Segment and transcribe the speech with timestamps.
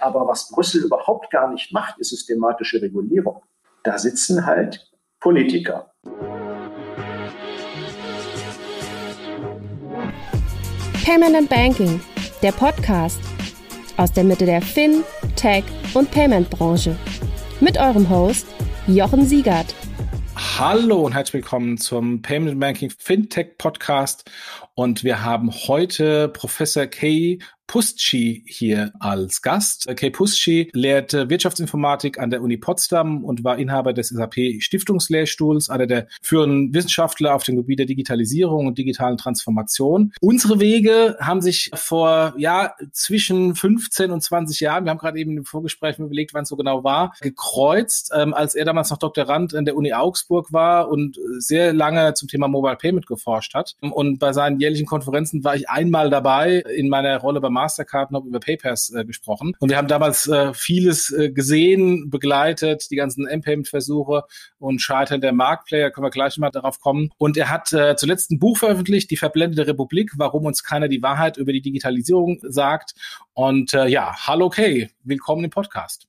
[0.00, 3.42] Aber was Brüssel überhaupt gar nicht macht, ist systematische Regulierung.
[3.82, 5.92] Da sitzen halt Politiker.
[11.04, 12.00] Payment and Banking,
[12.42, 13.18] der Podcast
[13.96, 15.02] aus der Mitte der Fin,
[15.34, 15.64] Tech
[15.94, 16.94] und Payment Branche.
[17.58, 18.46] Mit eurem Host
[18.86, 19.74] Jochen Siegert.
[20.36, 24.30] Hallo und herzlich willkommen zum Payment Banking Fintech Podcast.
[24.78, 29.86] Und wir haben heute Professor Kay Puschi hier als Gast.
[29.94, 35.86] Kay Puschi lehrt Wirtschaftsinformatik an der Uni Potsdam und war Inhaber des SAP Stiftungslehrstuhls, einer
[35.86, 40.12] der führenden Wissenschaftler auf dem Gebiet der Digitalisierung und digitalen Transformation.
[40.20, 45.36] Unsere Wege haben sich vor, ja, zwischen 15 und 20 Jahren, wir haben gerade eben
[45.36, 49.54] im Vorgespräch überlegt, wann es so genau war, gekreuzt, ähm, als er damals noch Doktorand
[49.54, 53.76] an der Uni Augsburg war und sehr lange zum Thema Mobile Payment geforscht hat.
[53.82, 58.24] Und bei seinen jährlichen Konferenzen war ich einmal dabei in meiner Rolle beim Mastercard noch
[58.24, 59.54] über PayPass äh, gesprochen.
[59.58, 64.24] Und wir haben damals äh, vieles äh, gesehen, begleitet, die ganzen M-Payment-Versuche
[64.58, 67.10] und Scheitern der Marktplayer, können wir gleich mal darauf kommen.
[67.16, 71.02] Und er hat äh, zuletzt ein Buch veröffentlicht, Die verblendete Republik, warum uns keiner die
[71.02, 72.92] Wahrheit über die Digitalisierung sagt.
[73.32, 76.08] Und äh, ja, hallo Kay, willkommen im Podcast.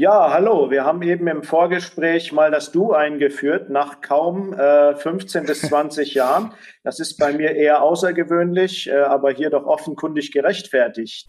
[0.00, 0.70] Ja, hallo.
[0.70, 6.14] Wir haben eben im Vorgespräch mal das Du eingeführt, nach kaum äh, 15 bis 20
[6.14, 6.54] Jahren.
[6.82, 11.28] Das ist bei mir eher außergewöhnlich, äh, aber hier doch offenkundig gerechtfertigt.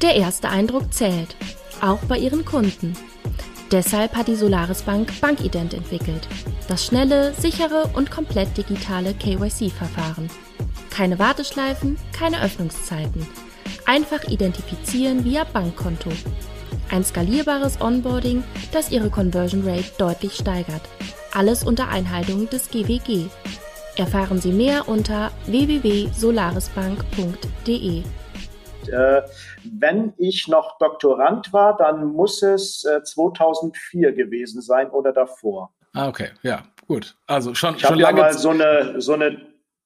[0.00, 1.36] Der erste Eindruck zählt,
[1.82, 2.94] auch bei ihren Kunden.
[3.70, 6.26] Deshalb hat die Solaris Bank Bankident entwickelt.
[6.66, 10.30] Das schnelle, sichere und komplett digitale KYC-Verfahren.
[10.88, 13.26] Keine Warteschleifen, keine Öffnungszeiten.
[13.84, 16.08] Einfach identifizieren via Bankkonto.
[16.90, 20.80] Ein skalierbares Onboarding, das Ihre Conversion Rate deutlich steigert.
[21.34, 23.26] Alles unter Einhaltung des GWG.
[23.96, 28.02] Erfahren Sie mehr unter www.solarisbank.de.
[28.90, 29.22] Äh,
[29.64, 35.74] wenn ich noch Doktorand war, dann muss es äh, 2004 gewesen sein oder davor.
[35.92, 37.14] Ah, okay, ja, gut.
[37.26, 39.36] Also schon, ich habe mal so eine, so eine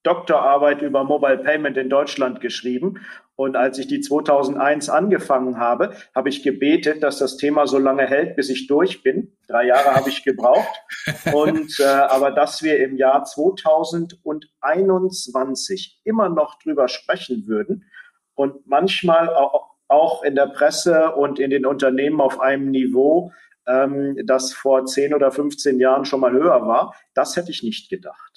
[0.02, 3.00] Doktorarbeit über Mobile Payment in Deutschland geschrieben.
[3.34, 8.06] Und als ich die 2001 angefangen habe, habe ich gebetet, dass das Thema so lange
[8.06, 9.34] hält, bis ich durch bin.
[9.48, 10.82] Drei Jahre habe ich gebraucht.
[11.32, 17.86] Und äh, aber dass wir im Jahr 2021 immer noch drüber sprechen würden
[18.34, 23.32] und manchmal auch, auch in der Presse und in den Unternehmen auf einem Niveau,
[23.66, 27.90] ähm, das vor 10 oder 15 Jahren schon mal höher war, das hätte ich nicht
[27.90, 28.31] gedacht.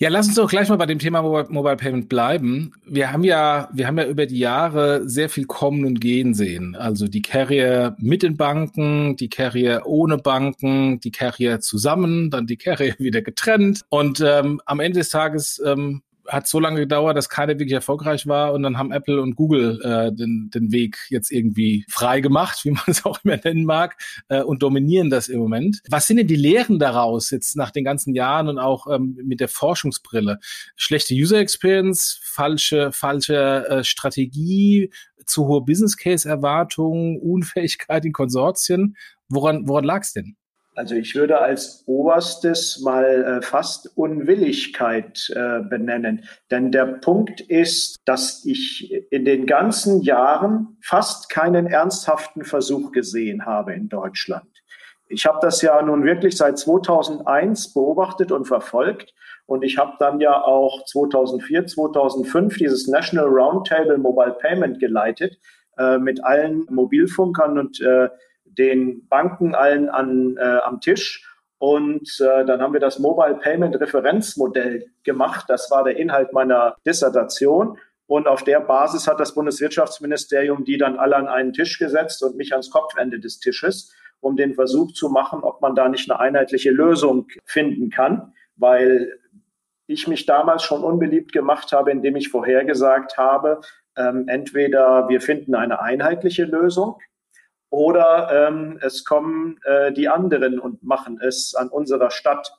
[0.00, 2.72] Ja, lass uns doch gleich mal bei dem Thema Mobile, Payment bleiben.
[2.86, 6.74] Wir haben ja, wir haben ja über die Jahre sehr viel kommen und gehen sehen.
[6.74, 12.56] Also die Carrier mit den Banken, die Carrier ohne Banken, die Carrier zusammen, dann die
[12.56, 13.82] Carrier wieder getrennt.
[13.90, 16.00] Und ähm, am Ende des Tages ähm,
[16.30, 19.80] hat so lange gedauert, dass keiner wirklich erfolgreich war und dann haben Apple und Google
[19.82, 23.96] äh, den, den Weg jetzt irgendwie frei gemacht, wie man es auch immer nennen mag,
[24.28, 25.80] äh, und dominieren das im Moment.
[25.90, 29.40] Was sind denn die Lehren daraus jetzt nach den ganzen Jahren und auch ähm, mit
[29.40, 30.38] der Forschungsbrille?
[30.76, 34.90] Schlechte User Experience, falsche, falsche äh, Strategie,
[35.26, 38.96] zu hohe Business Case Erwartungen, Unfähigkeit in Konsortien.
[39.28, 40.36] Woran, woran lag es denn?
[40.80, 46.24] Also ich würde als oberstes mal äh, fast Unwilligkeit äh, benennen.
[46.50, 53.44] Denn der Punkt ist, dass ich in den ganzen Jahren fast keinen ernsthaften Versuch gesehen
[53.44, 54.48] habe in Deutschland.
[55.06, 59.12] Ich habe das ja nun wirklich seit 2001 beobachtet und verfolgt.
[59.44, 65.36] Und ich habe dann ja auch 2004, 2005 dieses National Roundtable Mobile Payment geleitet
[65.76, 68.08] äh, mit allen Mobilfunkern und äh,
[68.56, 71.26] den Banken allen an, äh, am Tisch.
[71.58, 75.44] Und äh, dann haben wir das Mobile Payment Referenzmodell gemacht.
[75.48, 77.78] Das war der Inhalt meiner Dissertation.
[78.06, 82.36] Und auf der Basis hat das Bundeswirtschaftsministerium die dann alle an einen Tisch gesetzt und
[82.36, 86.18] mich ans Kopfende des Tisches, um den Versuch zu machen, ob man da nicht eine
[86.18, 88.32] einheitliche Lösung finden kann.
[88.56, 89.18] Weil
[89.86, 93.60] ich mich damals schon unbeliebt gemacht habe, indem ich vorhergesagt habe,
[93.96, 96.98] ähm, entweder wir finden eine einheitliche Lösung
[97.70, 102.52] oder ähm, es kommen äh, die anderen und machen es an unserer Stadt.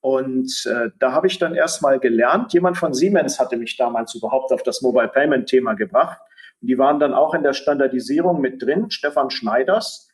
[0.00, 4.52] Und äh, da habe ich dann erstmal gelernt, jemand von Siemens hatte mich damals überhaupt
[4.52, 6.18] auf das Mobile Payment Thema gebracht.
[6.62, 10.08] Die waren dann auch in der Standardisierung mit drin, Stefan Schneiders.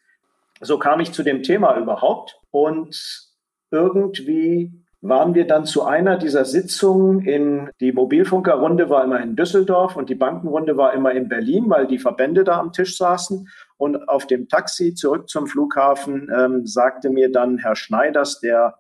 [0.61, 2.41] So kam ich zu dem Thema überhaupt.
[2.51, 3.31] Und
[3.71, 4.73] irgendwie
[5.09, 10.09] waren wir dann zu einer dieser Sitzungen in, die Mobilfunkerrunde war immer in Düsseldorf und
[10.09, 13.49] die Bankenrunde war immer in Berlin, weil die Verbände da am Tisch saßen.
[13.77, 18.75] Und auf dem Taxi zurück zum Flughafen ähm, sagte mir dann Herr Schneiders, der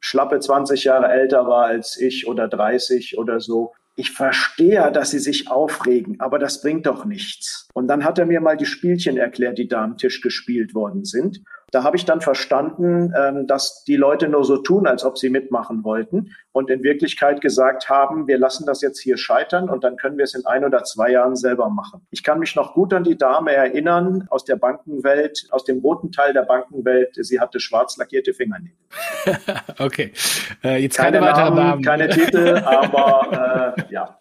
[0.00, 5.18] schlappe 20 Jahre älter war als ich oder 30 oder so, ich verstehe, dass Sie
[5.18, 7.68] sich aufregen, aber das bringt doch nichts.
[7.74, 11.04] Und dann hat er mir mal die Spielchen erklärt, die da am Tisch gespielt worden
[11.04, 11.42] sind.
[11.70, 15.28] Da habe ich dann verstanden, ähm, dass die Leute nur so tun, als ob sie
[15.28, 19.96] mitmachen wollten und in Wirklichkeit gesagt haben, wir lassen das jetzt hier scheitern und dann
[19.96, 22.06] können wir es in ein oder zwei Jahren selber machen.
[22.10, 26.10] Ich kann mich noch gut an die Dame erinnern aus der Bankenwelt, aus dem roten
[26.10, 27.14] Teil der Bankenwelt.
[27.14, 28.76] Sie hatte schwarz lackierte Fingernägel.
[29.78, 30.12] okay,
[30.64, 34.18] äh, jetzt keine, keine Namen, Namen, keine Titel, aber äh, ja.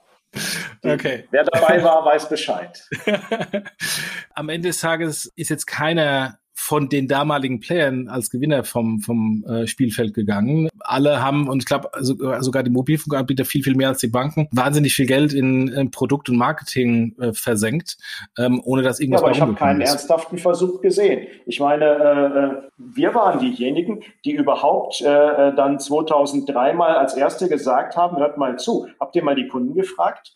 [0.84, 1.28] Okay.
[1.32, 2.88] Wer dabei war, weiß Bescheid.
[4.36, 9.46] Am Ende des Tages ist jetzt keiner von den damaligen Playern als Gewinner vom, vom
[9.48, 10.68] äh, Spielfeld gegangen.
[10.80, 14.50] Alle haben, und ich glaube sogar, sogar die Mobilfunkanbieter viel, viel mehr als die Banken,
[14.52, 17.96] wahnsinnig viel Geld in, in Produkt und Marketing äh, versenkt,
[18.38, 19.92] ähm, ohne dass irgendwas ja, aber ich habe keinen ist.
[19.92, 21.28] ernsthaften Versuch gesehen.
[21.46, 27.16] Ich meine, äh, äh, wir waren diejenigen, die überhaupt äh, äh dann 2003 mal als
[27.16, 30.34] Erste gesagt haben, hört mal zu, habt ihr mal die Kunden gefragt?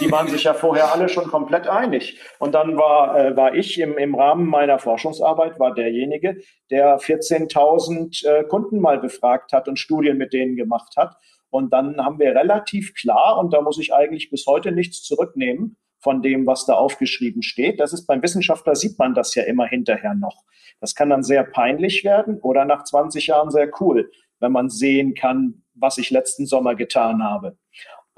[0.00, 2.20] Die waren sich ja vorher alle schon komplett einig.
[2.38, 6.38] Und dann war, äh, war ich im, im Rahmen meiner Forschungsarbeit, war derjenige,
[6.70, 11.16] der 14.000 äh, Kunden mal befragt hat und Studien mit denen gemacht hat.
[11.50, 15.76] Und dann haben wir relativ klar, und da muss ich eigentlich bis heute nichts zurücknehmen
[16.00, 17.80] von dem, was da aufgeschrieben steht.
[17.80, 20.44] Das ist beim Wissenschaftler sieht man das ja immer hinterher noch.
[20.80, 25.14] Das kann dann sehr peinlich werden oder nach 20 Jahren sehr cool, wenn man sehen
[25.14, 27.56] kann, was ich letzten Sommer getan habe.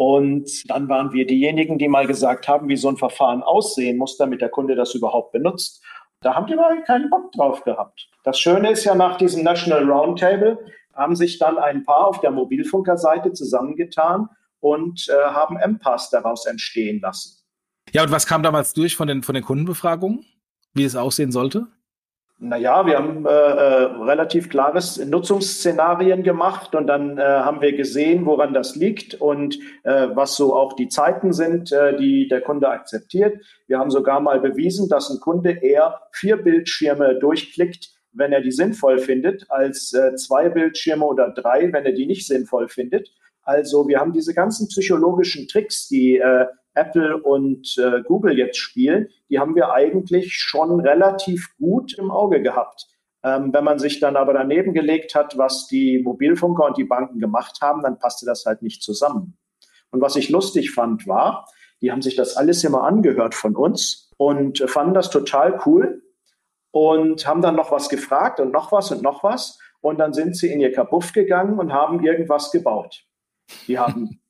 [0.01, 4.17] Und dann waren wir diejenigen, die mal gesagt haben, wie so ein Verfahren aussehen muss,
[4.17, 5.85] damit der Kunde das überhaupt benutzt.
[6.23, 8.09] Da haben die mal keinen Bock drauf gehabt.
[8.25, 10.59] Das Schöne ist ja, nach diesem National Roundtable
[10.95, 14.31] haben sich dann ein paar auf der Mobilfunkerseite zusammengetan
[14.61, 17.37] und äh, haben M-Pass daraus entstehen lassen.
[17.93, 20.25] Ja, und was kam damals durch von den, von den Kundenbefragungen,
[20.73, 21.67] wie es aussehen sollte?
[22.43, 28.25] Naja, wir haben äh, äh, relativ klares Nutzungsszenarien gemacht und dann äh, haben wir gesehen,
[28.25, 32.71] woran das liegt und äh, was so auch die Zeiten sind, äh, die der Kunde
[32.71, 33.45] akzeptiert.
[33.67, 38.53] Wir haben sogar mal bewiesen, dass ein Kunde eher vier Bildschirme durchklickt, wenn er die
[38.53, 43.11] sinnvoll findet, als äh, zwei Bildschirme oder drei, wenn er die nicht sinnvoll findet.
[43.51, 49.09] Also wir haben diese ganzen psychologischen Tricks, die äh, Apple und äh, Google jetzt spielen,
[49.29, 52.87] die haben wir eigentlich schon relativ gut im Auge gehabt.
[53.25, 57.19] Ähm, wenn man sich dann aber daneben gelegt hat, was die Mobilfunker und die Banken
[57.19, 59.37] gemacht haben, dann passte das halt nicht zusammen.
[59.91, 61.49] Und was ich lustig fand, war,
[61.83, 66.05] die haben sich das alles immer angehört von uns und fanden das total cool
[66.71, 69.59] und haben dann noch was gefragt und noch was und noch was.
[69.81, 73.10] Und dann sind sie in ihr Kabuff gegangen und haben irgendwas gebaut.
[73.67, 74.21] Die haben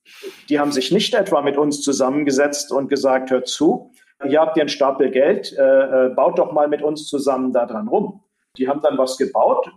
[0.49, 3.91] die haben sich nicht etwa mit uns zusammengesetzt und gesagt, hört zu,
[4.23, 7.65] hier habt ihr einen Stapel Geld, äh, äh, baut doch mal mit uns zusammen da
[7.65, 8.23] dran rum.
[8.57, 9.71] Die haben dann was gebaut,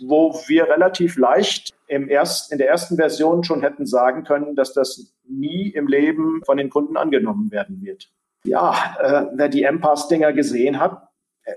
[0.00, 4.74] wo wir relativ leicht im erst, in der ersten Version schon hätten sagen können, dass
[4.74, 8.10] das nie im Leben von den Kunden angenommen werden wird.
[8.44, 11.08] Ja, äh, wer die M-Pass-Dinger gesehen hat,
[11.44, 11.54] äh,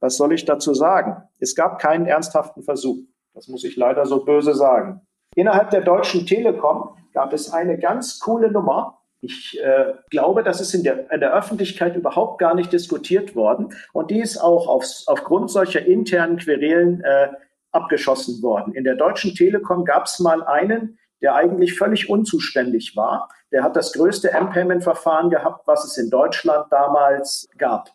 [0.00, 1.22] was soll ich dazu sagen?
[1.38, 2.98] Es gab keinen ernsthaften Versuch.
[3.34, 5.06] Das muss ich leider so böse sagen.
[5.34, 8.98] Innerhalb der Deutschen Telekom gab es eine ganz coole Nummer.
[9.20, 13.74] Ich äh, glaube, das ist in der, in der Öffentlichkeit überhaupt gar nicht diskutiert worden.
[13.92, 17.28] Und die ist auch aufs, aufgrund solcher internen Querelen äh,
[17.70, 18.74] abgeschossen worden.
[18.74, 23.28] In der Deutschen Telekom gab es mal einen, der eigentlich völlig unzuständig war.
[23.52, 27.90] Der hat das größte M-Payment-Verfahren gehabt, was es in Deutschland damals gab.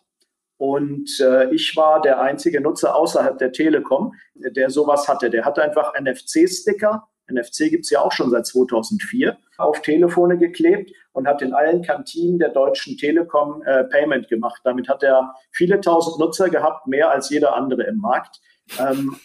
[0.56, 5.30] Und äh, ich war der einzige Nutzer außerhalb der Telekom, der sowas hatte.
[5.30, 10.92] Der hatte einfach NFC-Sticker NFC gibt es ja auch schon seit 2004, auf Telefone geklebt
[11.12, 14.60] und hat in allen Kantinen der Deutschen Telekom äh, Payment gemacht.
[14.64, 18.40] Damit hat er viele tausend Nutzer gehabt, mehr als jeder andere im Markt.
[18.78, 19.16] Ähm,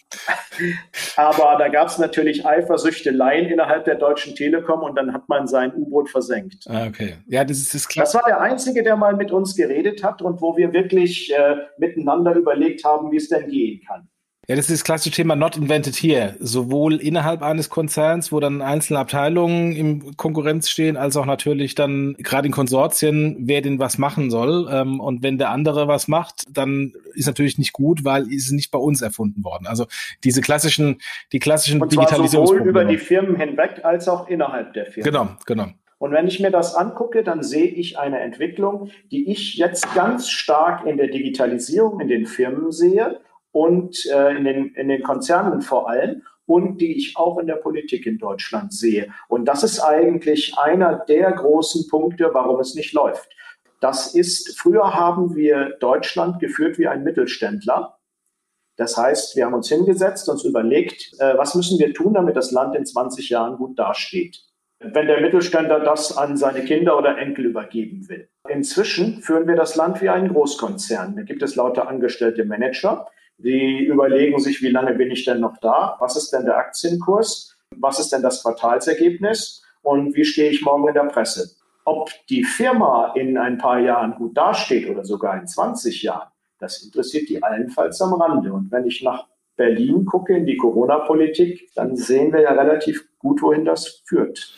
[1.17, 5.73] aber da gab es natürlich Eifersüchteleien innerhalb der Deutschen Telekom und dann hat man sein
[5.75, 6.65] U-Boot versenkt.
[6.67, 7.15] Ah, okay.
[7.27, 8.05] Ja, das ist, das, klar.
[8.05, 11.57] das war der Einzige, der mal mit uns geredet hat und wo wir wirklich äh,
[11.77, 14.07] miteinander überlegt haben, wie es denn gehen kann.
[14.47, 16.35] Ja, das ist das klassische Thema not invented here.
[16.39, 22.15] Sowohl innerhalb eines Konzerns, wo dann einzelne Abteilungen im Konkurrenz stehen, als auch natürlich dann
[22.17, 24.67] gerade in Konsortien, wer denn was machen soll.
[24.69, 28.69] Ähm, und wenn der andere was macht, dann ist natürlich nicht gut, weil es nicht
[28.69, 29.65] bei uns erfunden worden.
[29.65, 29.85] Also
[30.25, 30.97] diese klassischen,
[31.31, 35.09] die klassischen und zwar sowohl über die Firmen hinweg als auch innerhalb der Firmen.
[35.09, 35.67] Genau, genau.
[35.99, 40.29] Und wenn ich mir das angucke, dann sehe ich eine Entwicklung, die ich jetzt ganz
[40.29, 43.21] stark in der Digitalisierung in den Firmen sehe
[43.53, 47.55] und äh, in, den, in den Konzernen vor allem und die ich auch in der
[47.55, 49.13] Politik in Deutschland sehe.
[49.29, 53.29] Und das ist eigentlich einer der großen Punkte, warum es nicht läuft.
[53.79, 57.97] Das ist, früher haben wir Deutschland geführt wie ein Mittelständler.
[58.75, 62.51] Das heißt, wir haben uns hingesetzt, uns überlegt, äh, was müssen wir tun, damit das
[62.51, 64.41] Land in 20 Jahren gut dasteht.
[64.85, 68.27] wenn der Mittelständler das an seine Kinder oder Enkel übergeben will.
[68.49, 71.15] Inzwischen führen wir das Land wie einen Großkonzern.
[71.15, 75.57] Da gibt es lauter angestellte Manager, die überlegen sich, wie lange bin ich denn noch
[75.57, 75.97] da?
[75.99, 77.57] Was ist denn der Aktienkurs?
[77.77, 79.63] Was ist denn das Quartalsergebnis?
[79.81, 81.55] Und wie stehe ich morgen in der Presse?
[81.85, 86.81] Ob die Firma in ein paar Jahren gut dasteht oder sogar in 20 Jahren, das
[86.81, 88.53] interessiert die allenfalls am Rande.
[88.53, 93.41] Und wenn ich nach Berlin gucke, in die Corona-Politik, dann sehen wir ja relativ gut,
[93.41, 94.55] wohin das führt.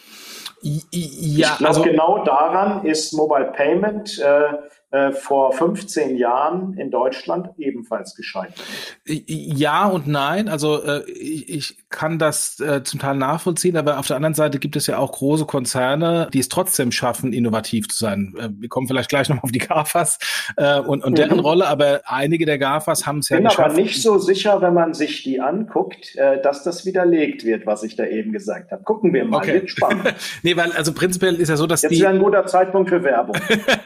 [0.61, 4.53] Ja, ich glaube, also, genau daran ist Mobile Payment äh,
[4.95, 8.63] äh, vor 15 Jahren in Deutschland ebenfalls gescheitert.
[9.05, 10.47] Ja und nein.
[10.47, 14.59] Also äh, ich, ich kann das äh, zum Teil nachvollziehen, aber auf der anderen Seite
[14.59, 18.35] gibt es ja auch große Konzerne, die es trotzdem schaffen, innovativ zu sein.
[18.37, 20.19] Äh, wir kommen vielleicht gleich noch auf die GAFAs
[20.57, 21.45] äh, und, und deren mhm.
[21.45, 23.53] Rolle, aber einige der GAFAs haben es ja geschafft.
[23.53, 27.45] Ich bin aber nicht so sicher, wenn man sich die anguckt, äh, dass das widerlegt
[27.45, 28.83] wird, was ich da eben gesagt habe.
[28.83, 29.53] Gucken wir mal, okay.
[29.53, 30.13] wird spannend.
[30.43, 31.95] nee, weil also prinzipiell ist ja so, dass Jetzt die...
[31.95, 33.37] Jetzt ist ein guter Zeitpunkt für Werbung.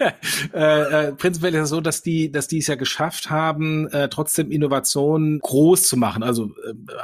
[0.54, 4.51] äh, äh, prinzipiell ist es so, dass die, dass die es ja geschafft haben, trotzdem
[4.51, 6.24] Innovationen groß zu machen.
[6.24, 6.51] Also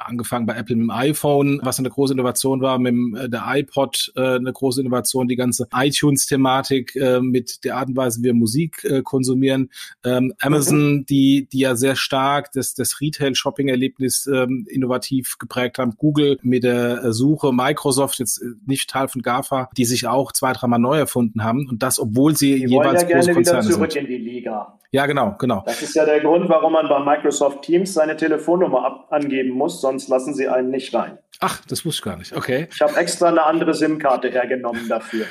[0.04, 3.44] angefangen bei Apple mit dem iPhone, was eine große Innovation war, mit dem, äh, der
[3.48, 8.26] iPod äh, eine große Innovation, die ganze iTunes-Thematik äh, mit der Art und Weise, wie
[8.26, 9.70] wir Musik äh, konsumieren.
[10.04, 15.96] Ähm, Amazon, die, die ja sehr stark das, das Retail-Shopping-Erlebnis ähm, innovativ geprägt haben.
[15.98, 20.32] Google mit der äh, Suche, Microsoft, jetzt äh, nicht Teil von GAFA, die sich auch
[20.32, 21.68] zwei, dreimal neu erfunden haben.
[21.70, 24.80] Und das, obwohl sie die jeweils ja große Konzerne sind in die Liga.
[24.92, 25.62] Ja, genau, genau.
[25.66, 29.82] Das ist ja der Grund, warum man bei Microsoft Teams seine Telefonnummer ab angeben muss,
[29.82, 31.18] sonst lassen sie einen nicht rein.
[31.40, 32.36] Ach, das wusste ich gar nicht.
[32.36, 32.68] Okay.
[32.72, 35.26] Ich habe extra eine andere SIM-Karte hergenommen dafür.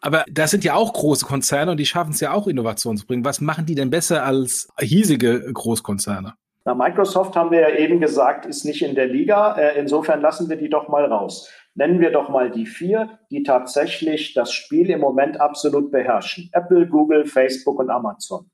[0.00, 3.06] Aber das sind ja auch große Konzerne und die schaffen es ja auch, Innovation zu
[3.06, 3.24] bringen.
[3.24, 6.34] Was machen die denn besser als hiesige Großkonzerne?
[6.64, 9.56] Na, Microsoft haben wir ja eben gesagt, ist nicht in der Liga.
[9.56, 11.48] Äh, insofern lassen wir die doch mal raus.
[11.74, 16.50] Nennen wir doch mal die vier, die tatsächlich das Spiel im Moment absolut beherrschen.
[16.52, 18.50] Apple, Google, Facebook und Amazon.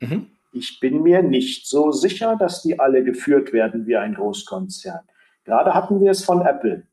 [0.00, 0.26] Mhm.
[0.52, 5.00] Ich bin mir nicht so sicher, dass die alle geführt werden wie ein Großkonzern.
[5.48, 6.84] Gerade hatten wir es von Apple.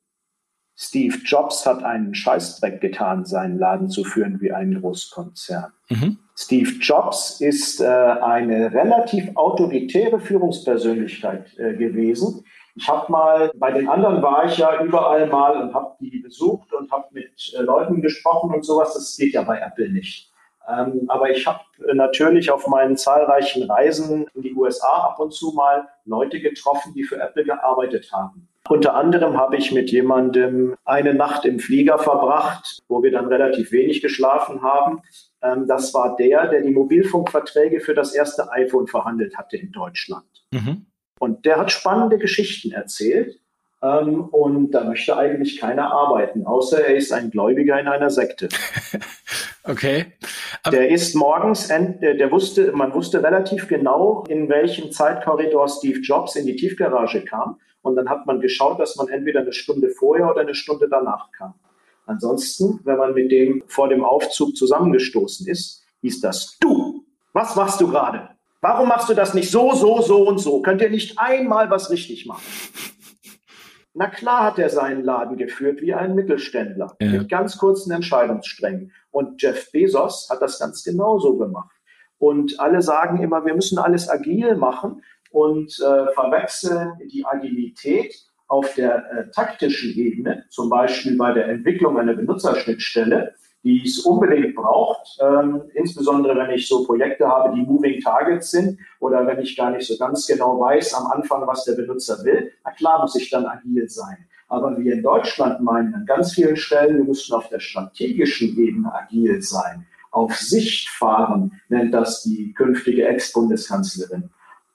[0.75, 5.71] Steve Jobs hat einen Scheißdreck getan, seinen Laden zu führen wie ein Großkonzern.
[5.89, 6.17] Mhm.
[6.35, 12.43] Steve Jobs ist äh, eine relativ autoritäre Führungspersönlichkeit äh, gewesen,
[12.77, 16.73] ich habe mal, bei den anderen war ich ja überall mal und habe die besucht
[16.73, 18.93] und habe mit äh, Leuten gesprochen und sowas.
[18.93, 20.29] Das geht ja bei Apple nicht.
[20.67, 21.61] Ähm, aber ich habe
[21.93, 27.03] natürlich auf meinen zahlreichen Reisen in die USA ab und zu mal Leute getroffen, die
[27.03, 28.47] für Apple gearbeitet haben.
[28.67, 33.71] Unter anderem habe ich mit jemandem eine Nacht im Flieger verbracht, wo wir dann relativ
[33.71, 35.01] wenig geschlafen haben.
[35.41, 40.25] Ähm, das war der, der die Mobilfunkverträge für das erste iPhone verhandelt hatte in Deutschland.
[40.51, 40.87] Mhm.
[41.19, 43.39] Und der hat spannende Geschichten erzählt.
[43.85, 48.49] Ähm, und da möchte eigentlich keiner arbeiten, außer er ist ein Gläubiger in einer Sekte.
[49.63, 50.05] okay.
[50.63, 56.35] Aber der ist morgens, der wusste, man wusste relativ genau, in welchem Zeitkorridor Steve Jobs
[56.35, 57.59] in die Tiefgarage kam.
[57.83, 61.31] Und dann hat man geschaut, dass man entweder eine Stunde vorher oder eine Stunde danach
[61.31, 61.53] kam.
[62.07, 67.81] Ansonsten, wenn man mit dem vor dem Aufzug zusammengestoßen ist, hieß das, du, was machst
[67.81, 68.29] du gerade?
[68.61, 70.63] Warum machst du das nicht so, so, so und so?
[70.63, 72.41] Könnt ihr nicht einmal was richtig machen?
[73.97, 77.11] Na klar hat er seinen Laden geführt wie ein Mittelständler ja.
[77.11, 78.91] mit ganz kurzen Entscheidungssträngen.
[79.09, 81.73] Und Jeff Bezos hat das ganz genauso gemacht.
[82.17, 88.13] Und alle sagen immer, wir müssen alles agil machen und äh, verwechseln die Agilität
[88.47, 93.33] auf der äh, taktischen Ebene, zum Beispiel bei der Entwicklung einer Benutzerschnittstelle,
[93.65, 98.79] die es unbedingt braucht, ähm, insbesondere wenn ich so Projekte habe, die Moving Targets sind
[98.99, 102.51] oder wenn ich gar nicht so ganz genau weiß am Anfang, was der Benutzer will.
[102.63, 104.17] Na klar muss ich dann agil sein.
[104.47, 108.93] Aber wir in Deutschland meinen an ganz vielen Stellen, wir müssen auf der strategischen Ebene
[108.93, 109.87] agil sein.
[110.11, 114.29] Auf Sicht fahren, nennt das die künftige Ex-Bundeskanzlerin.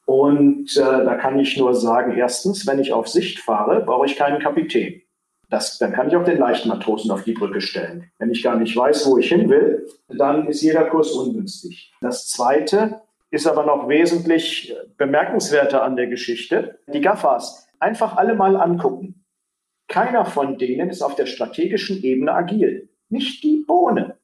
[0.05, 4.17] Und äh, da kann ich nur sagen, erstens, wenn ich auf Sicht fahre, brauche ich
[4.17, 5.03] keinen Kapitän.
[5.51, 8.11] Das, dann kann ich auch den leichten Matrosen auf die Brücke stellen.
[8.19, 11.93] Wenn ich gar nicht weiß, wo ich hin will, dann ist jeder Kurs ungünstig.
[12.01, 16.79] Das Zweite ist aber noch wesentlich bemerkenswerter an der Geschichte.
[16.93, 19.25] Die GAFAs einfach alle mal angucken.
[19.89, 22.89] Keiner von denen ist auf der strategischen Ebene agil.
[23.09, 24.19] Nicht die Bohne.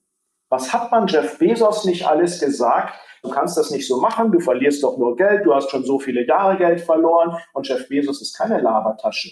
[0.48, 2.94] Was hat man Jeff Bezos nicht alles gesagt?
[3.24, 5.98] Du kannst das nicht so machen, du verlierst doch nur Geld, du hast schon so
[5.98, 9.30] viele Jahre Geld verloren und Jeff Bezos ist keine Labertasche.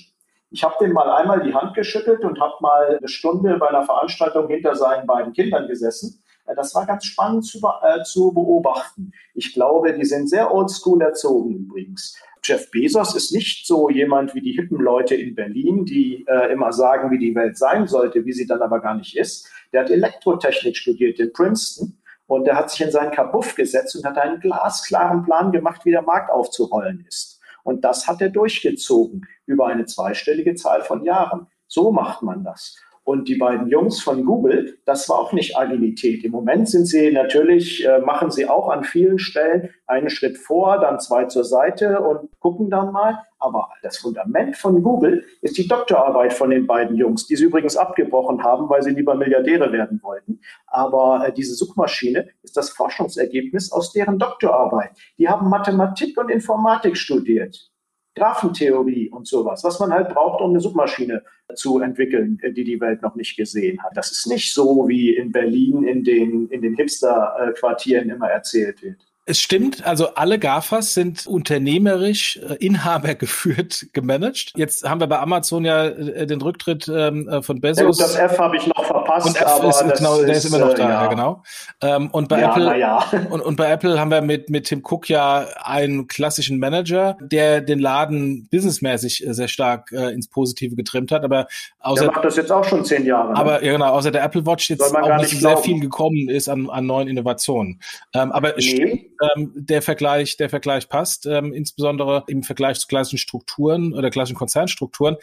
[0.54, 3.82] Ich habe dem mal einmal die Hand geschüttelt und habe mal eine Stunde bei einer
[3.82, 6.22] Veranstaltung hinter seinen beiden Kindern gesessen.
[6.46, 9.10] Äh, das war ganz spannend zu, äh, zu beobachten.
[9.34, 12.16] Ich glaube, die sind sehr oldschool erzogen übrigens.
[12.44, 16.72] Jeff Bezos ist nicht so jemand wie die hippen Leute in Berlin, die äh, immer
[16.72, 19.48] sagen, wie die Welt sein sollte, wie sie dann aber gar nicht ist.
[19.72, 24.04] Der hat Elektrotechnik studiert in Princeton und der hat sich in seinen Kabuff gesetzt und
[24.04, 27.33] hat einen glasklaren Plan gemacht, wie der Markt aufzurollen ist.
[27.64, 31.48] Und das hat er durchgezogen über eine zweistellige Zahl von Jahren.
[31.66, 32.76] So macht man das.
[33.04, 36.24] Und die beiden Jungs von Google, das war auch nicht Agilität.
[36.24, 40.78] Im Moment sind sie natürlich, äh, machen sie auch an vielen Stellen einen Schritt vor,
[40.80, 43.18] dann zwei zur Seite und gucken dann mal.
[43.38, 47.76] Aber das Fundament von Google ist die Doktorarbeit von den beiden Jungs, die sie übrigens
[47.76, 50.40] abgebrochen haben, weil sie lieber Milliardäre werden wollten.
[50.66, 54.92] Aber äh, diese Suchmaschine ist das Forschungsergebnis aus deren Doktorarbeit.
[55.18, 57.70] Die haben Mathematik und Informatik studiert.
[58.14, 61.22] Graphentheorie und sowas, was man halt braucht, um eine Suchmaschine
[61.54, 63.96] zu entwickeln, äh, die die Welt noch nicht gesehen hat.
[63.96, 69.04] Das ist nicht so, wie in Berlin in den, in den Hipster-Quartieren immer erzählt wird.
[69.26, 74.52] Es stimmt, also alle GAFAs sind unternehmerisch, äh, Inhaber geführt, gemanagt.
[74.54, 77.98] Jetzt haben wir bei Amazon ja äh, den Rücktritt ähm, äh, von Bezos.
[77.98, 80.58] Ja, das F habe ich noch verpasst, und F aber ist, genau, der ist, immer
[80.58, 81.06] noch da, äh, ja.
[81.06, 81.42] genau.
[81.80, 83.02] Ähm, und bei ja, Apple ja.
[83.30, 87.62] und, und bei Apple haben wir mit mit Tim Cook ja einen klassischen Manager, der
[87.62, 91.24] den Laden businessmäßig sehr stark äh, ins Positive getrimmt hat.
[91.24, 91.46] Aber
[91.80, 93.32] außer der macht das jetzt auch schon zehn Jahre.
[93.32, 93.38] Ne?
[93.38, 96.68] Aber ja genau, außer der Apple Watch jetzt auch nicht sehr viel gekommen ist an,
[96.68, 97.80] an neuen Innovationen.
[98.12, 103.18] Ähm, aber nee ähm, der Vergleich, der Vergleich passt, ähm, insbesondere im Vergleich zu klassischen
[103.18, 105.16] Strukturen oder klassischen Konzernstrukturen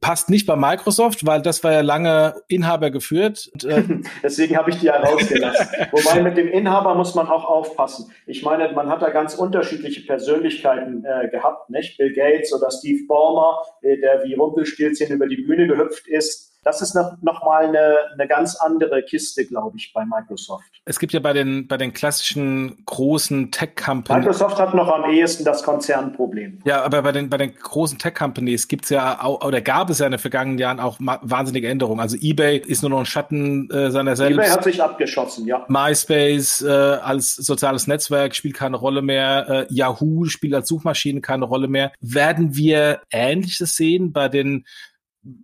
[0.00, 3.50] passt nicht bei Microsoft, weil das war ja lange Inhaber geführt.
[3.52, 3.84] Und, äh
[4.22, 5.68] Deswegen habe ich die ja rausgelassen.
[5.92, 8.10] Wobei mit dem Inhaber muss man auch aufpassen.
[8.26, 11.96] Ich meine, man hat da ganz unterschiedliche Persönlichkeiten äh, gehabt, nicht?
[11.98, 16.82] Bill Gates oder Steve Ballmer, äh, der wie Rumpelstilzchen über die Bühne gehüpft ist das
[16.82, 20.64] ist noch, noch mal eine, eine ganz andere Kiste, glaube ich, bei Microsoft.
[20.84, 24.24] Es gibt ja bei den, bei den klassischen großen Tech-Companies.
[24.26, 26.58] Microsoft hat noch am ehesten das Konzernproblem.
[26.64, 30.00] Ja, aber bei den, bei den großen Tech-Companies gibt es ja auch, oder gab es
[30.00, 32.00] ja in den vergangenen Jahren auch wahnsinnige Änderungen.
[32.00, 34.34] Also eBay ist nur noch ein Schatten äh, seiner selbst.
[34.34, 35.64] eBay hat sich abgeschossen, ja.
[35.68, 39.68] MySpace äh, als soziales Netzwerk spielt keine Rolle mehr.
[39.70, 41.92] Äh, Yahoo spielt als Suchmaschine keine Rolle mehr.
[42.00, 44.64] Werden wir Ähnliches sehen bei den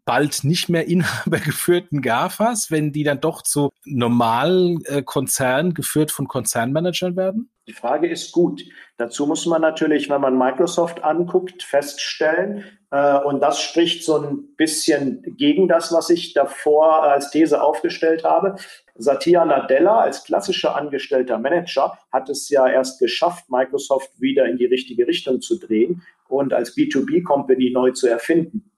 [0.04, 6.28] bald nicht mehr inhabergeführten GAFAs, wenn die dann doch zu normalen äh, Konzernen geführt von
[6.28, 7.50] Konzernmanagern werden?
[7.68, 8.62] Die Frage ist gut.
[8.96, 14.54] Dazu muss man natürlich, wenn man Microsoft anguckt, feststellen, äh, und das spricht so ein
[14.56, 18.56] bisschen gegen das, was ich davor als These aufgestellt habe.
[18.94, 24.66] Satya Nadella als klassischer angestellter Manager hat es ja erst geschafft, Microsoft wieder in die
[24.66, 28.71] richtige Richtung zu drehen und als B2B-Company neu zu erfinden.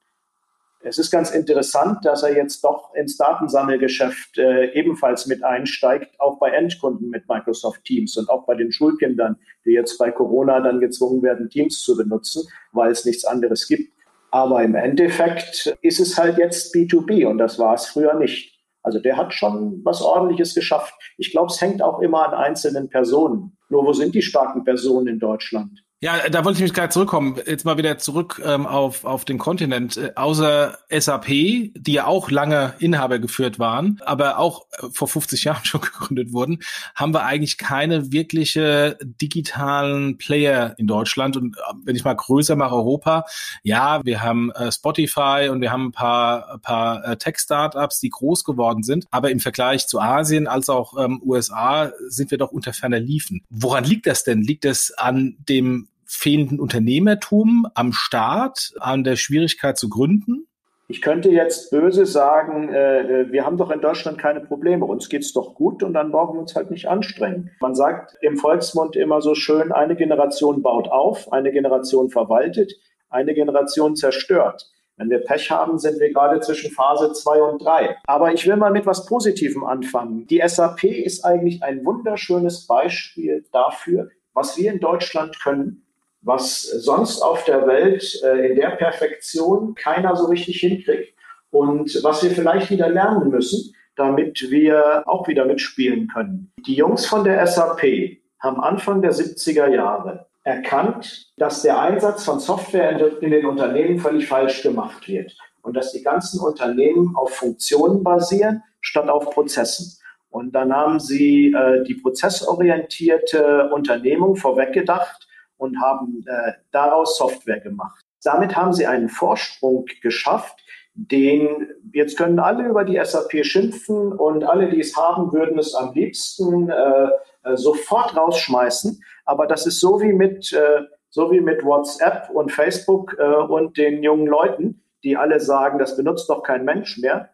[0.86, 6.38] Es ist ganz interessant, dass er jetzt doch ins Datensammelgeschäft äh, ebenfalls mit einsteigt, auch
[6.38, 10.80] bei Endkunden mit Microsoft Teams und auch bei den Schulkindern, die jetzt bei Corona dann
[10.80, 13.94] gezwungen werden, Teams zu benutzen, weil es nichts anderes gibt.
[14.30, 18.54] Aber im Endeffekt ist es halt jetzt B2B und das war es früher nicht.
[18.82, 20.92] Also der hat schon was Ordentliches geschafft.
[21.16, 23.56] Ich glaube, es hängt auch immer an einzelnen Personen.
[23.70, 25.82] Nur wo sind die starken Personen in Deutschland?
[26.04, 27.40] Ja, da wollte ich mich gerade zurückkommen.
[27.46, 29.96] Jetzt mal wieder zurück ähm, auf, auf den Kontinent.
[29.96, 35.44] Äh, außer SAP, die ja auch lange Inhaber geführt waren, aber auch äh, vor 50
[35.44, 36.58] Jahren schon gegründet wurden,
[36.94, 41.38] haben wir eigentlich keine wirkliche digitalen Player in Deutschland.
[41.38, 43.24] Und äh, wenn ich mal größer mache, Europa,
[43.62, 48.10] ja, wir haben äh, Spotify und wir haben ein paar, ein paar äh, Tech-Startups, die
[48.10, 49.06] groß geworden sind.
[49.10, 53.40] Aber im Vergleich zu Asien als auch ähm, USA sind wir doch unter ferner Liefen.
[53.48, 54.42] Woran liegt das denn?
[54.42, 60.46] Liegt es an dem fehlenden Unternehmertum am Staat, an der Schwierigkeit zu gründen?
[60.86, 65.08] Ich könnte jetzt böse sagen, äh, äh, wir haben doch in Deutschland keine Probleme, uns
[65.08, 67.50] geht's doch gut und dann brauchen wir uns halt nicht anstrengen.
[67.60, 72.74] Man sagt im Volksmund immer so schön, eine Generation baut auf, eine Generation verwaltet,
[73.08, 74.70] eine Generation zerstört.
[74.96, 77.96] Wenn wir Pech haben, sind wir gerade zwischen Phase 2 und 3.
[78.06, 80.26] Aber ich will mal mit was Positivem anfangen.
[80.26, 85.83] Die SAP ist eigentlich ein wunderschönes Beispiel dafür, was wir in Deutschland können,
[86.24, 91.14] was sonst auf der Welt äh, in der Perfektion keiner so richtig hinkriegt
[91.50, 96.52] und was wir vielleicht wieder lernen müssen, damit wir auch wieder mitspielen können.
[96.66, 102.40] Die Jungs von der SAP haben Anfang der 70er Jahre erkannt, dass der Einsatz von
[102.40, 108.02] Software in den Unternehmen völlig falsch gemacht wird und dass die ganzen Unternehmen auf Funktionen
[108.02, 109.98] basieren statt auf Prozessen.
[110.28, 115.28] Und dann haben sie äh, die prozessorientierte Unternehmung vorweggedacht
[115.64, 118.00] und haben äh, daraus Software gemacht.
[118.22, 124.44] Damit haben sie einen Vorsprung geschafft, den jetzt können alle über die SAP schimpfen und
[124.44, 127.08] alle, die es haben, würden es am liebsten äh,
[127.42, 129.02] äh, sofort rausschmeißen.
[129.24, 133.76] Aber das ist so wie mit äh, so wie mit WhatsApp und Facebook äh, und
[133.76, 137.30] den jungen Leuten, die alle sagen, das benutzt doch kein Mensch mehr.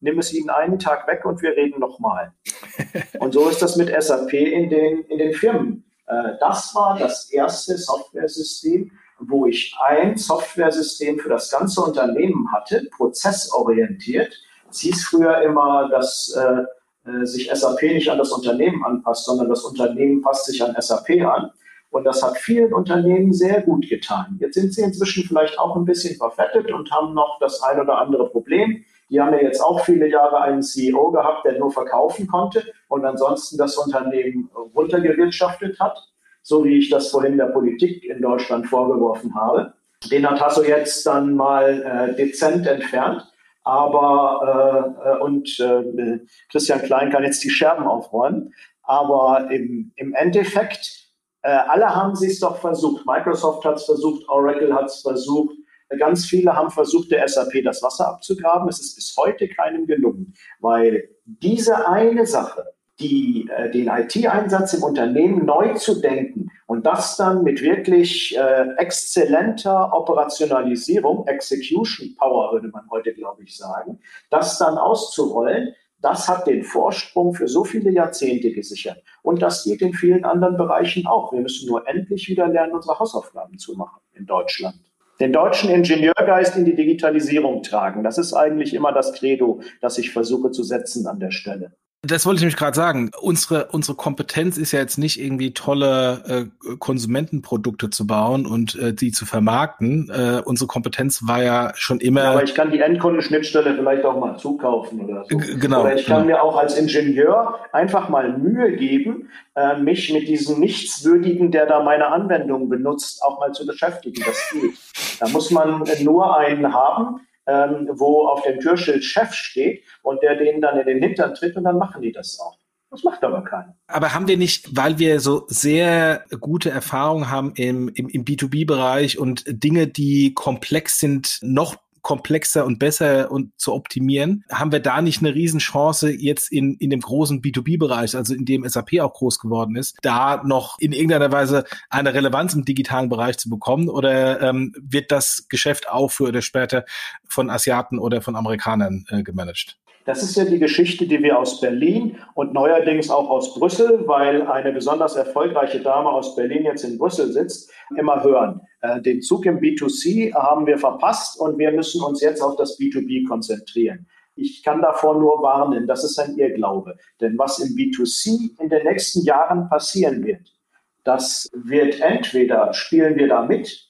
[0.00, 2.32] Nimm es ihnen einen Tag weg und wir reden nochmal.
[3.18, 5.87] und so ist das mit SAP in den, in den Firmen.
[6.08, 8.90] Äh, das war das erste Softwaresystem,
[9.20, 14.32] wo ich ein Softwaresystem für das ganze Unternehmen hatte, prozessorientiert.
[14.70, 19.48] Es hieß früher immer, dass äh, äh sich SAP nicht an das Unternehmen anpasst, sondern
[19.48, 21.50] das Unternehmen passt sich an SAP an.
[21.90, 24.36] Und das hat vielen Unternehmen sehr gut getan.
[24.40, 27.98] Jetzt sind sie inzwischen vielleicht auch ein bisschen verfettet und haben noch das ein oder
[27.98, 28.84] andere Problem.
[29.08, 33.04] Die haben ja jetzt auch viele Jahre einen CEO gehabt, der nur verkaufen konnte und
[33.04, 35.98] ansonsten das Unternehmen runtergewirtschaftet hat,
[36.42, 39.74] so wie ich das vorhin der Politik in Deutschland vorgeworfen habe.
[40.10, 43.26] Den hat Hasso jetzt dann mal äh, dezent entfernt.
[43.64, 46.20] Aber äh, äh und äh,
[46.50, 48.54] Christian Klein kann jetzt die Scherben aufräumen.
[48.82, 51.08] Aber im, im Endeffekt
[51.42, 53.06] äh, alle haben sie es doch versucht.
[53.06, 55.54] Microsoft hat es versucht, Oracle hat es versucht.
[55.98, 58.68] Ganz viele haben versucht, der SAP das Wasser abzugraben.
[58.68, 62.66] Es ist bis heute keinem gelungen, weil diese eine Sache,
[63.00, 68.66] die, äh, den IT-Einsatz im Unternehmen neu zu denken und das dann mit wirklich äh,
[68.76, 76.46] exzellenter Operationalisierung, Execution Power würde man heute, glaube ich, sagen, das dann auszurollen, das hat
[76.46, 79.02] den Vorsprung für so viele Jahrzehnte gesichert.
[79.22, 81.32] Und das geht in vielen anderen Bereichen auch.
[81.32, 84.76] Wir müssen nur endlich wieder lernen, unsere Hausaufgaben zu machen in Deutschland.
[85.18, 88.04] Den deutschen Ingenieurgeist in die Digitalisierung tragen.
[88.04, 91.72] Das ist eigentlich immer das Credo, das ich versuche zu setzen an der Stelle.
[92.02, 93.10] Das wollte ich nämlich gerade sagen.
[93.20, 98.94] Unsere, unsere Kompetenz ist ja jetzt nicht irgendwie tolle äh, Konsumentenprodukte zu bauen und äh,
[98.94, 100.08] die zu vermarkten.
[100.08, 102.22] Äh, unsere Kompetenz war ja schon immer.
[102.22, 105.38] Ja, aber ich kann die Endkundenschnittstelle vielleicht auch mal zukaufen oder so.
[105.38, 105.80] Genau.
[105.80, 106.36] Oder ich kann genau.
[106.36, 111.82] mir auch als Ingenieur einfach mal Mühe geben, äh, mich mit diesem Nichtswürdigen, der da
[111.82, 114.22] meine Anwendung benutzt, auch mal zu beschäftigen.
[114.24, 114.78] Das geht.
[115.18, 120.36] Da muss man nur einen haben, ähm, wo auf dem Türschild Chef steht und der
[120.36, 122.58] denen dann in den Hintern tritt und dann machen die das auch.
[122.90, 123.76] Das macht aber keiner.
[123.86, 129.18] Aber haben wir nicht, weil wir so sehr gute Erfahrungen haben im, im, im B2B-Bereich
[129.18, 131.76] und Dinge, die komplex sind, noch
[132.08, 136.88] komplexer und besser und zu optimieren, haben wir da nicht eine Riesenchance jetzt in, in
[136.88, 141.30] dem großen B2B-Bereich, also in dem SAP auch groß geworden ist, da noch in irgendeiner
[141.32, 143.90] Weise eine Relevanz im digitalen Bereich zu bekommen?
[143.90, 146.86] Oder ähm, wird das Geschäft auch früher oder später
[147.28, 149.76] von Asiaten oder von Amerikanern äh, gemanagt?
[150.06, 154.46] Das ist ja die Geschichte, die wir aus Berlin und neuerdings auch aus Brüssel, weil
[154.46, 158.62] eine besonders erfolgreiche Dame aus Berlin jetzt in Brüssel sitzt, immer hören.
[158.80, 162.78] Äh, den Zug im B2C haben wir verpasst und wir müssen uns jetzt auf das
[162.78, 164.06] B2B konzentrieren.
[164.34, 166.96] Ich kann davor nur warnen, das ist ein Irrglaube.
[167.20, 170.54] Denn was im B2C in den nächsten Jahren passieren wird,
[171.02, 173.88] das wird entweder spielen wir da mit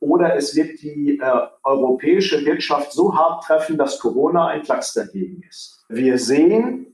[0.00, 5.42] oder es wird die äh, europäische Wirtschaft so hart treffen, dass Corona ein Klacks dagegen
[5.48, 5.84] ist.
[5.88, 6.93] Wir sehen,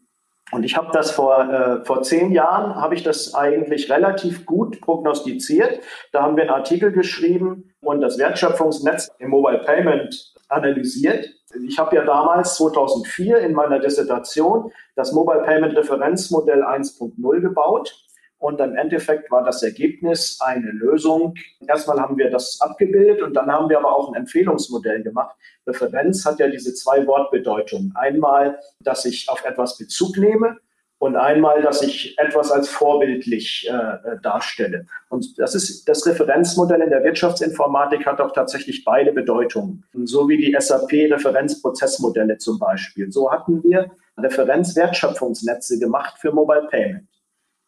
[0.53, 4.81] und ich habe das vor, äh, vor zehn Jahren, habe ich das eigentlich relativ gut
[4.81, 5.81] prognostiziert.
[6.13, 11.29] Da haben wir einen Artikel geschrieben und das Wertschöpfungsnetz im Mobile Payment analysiert.
[11.67, 17.95] Ich habe ja damals 2004 in meiner Dissertation das Mobile Payment Referenzmodell 1.0 gebaut.
[18.40, 21.35] Und im Endeffekt war das Ergebnis eine Lösung.
[21.68, 25.37] Erstmal haben wir das abgebildet und dann haben wir aber auch ein Empfehlungsmodell gemacht.
[25.66, 27.92] Referenz hat ja diese zwei Wortbedeutungen.
[27.94, 30.57] Einmal, dass ich auf etwas Bezug nehme
[30.96, 34.87] und einmal, dass ich etwas als vorbildlich äh, äh darstelle.
[35.11, 39.85] Und das ist das Referenzmodell in der Wirtschaftsinformatik hat auch tatsächlich beide Bedeutungen.
[40.05, 43.12] So wie die SAP-Referenzprozessmodelle zum Beispiel.
[43.12, 47.10] So hatten wir Referenzwertschöpfungsnetze gemacht für Mobile Payment.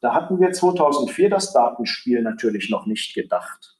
[0.03, 3.77] Da hatten wir 2004 das Datenspiel natürlich noch nicht gedacht.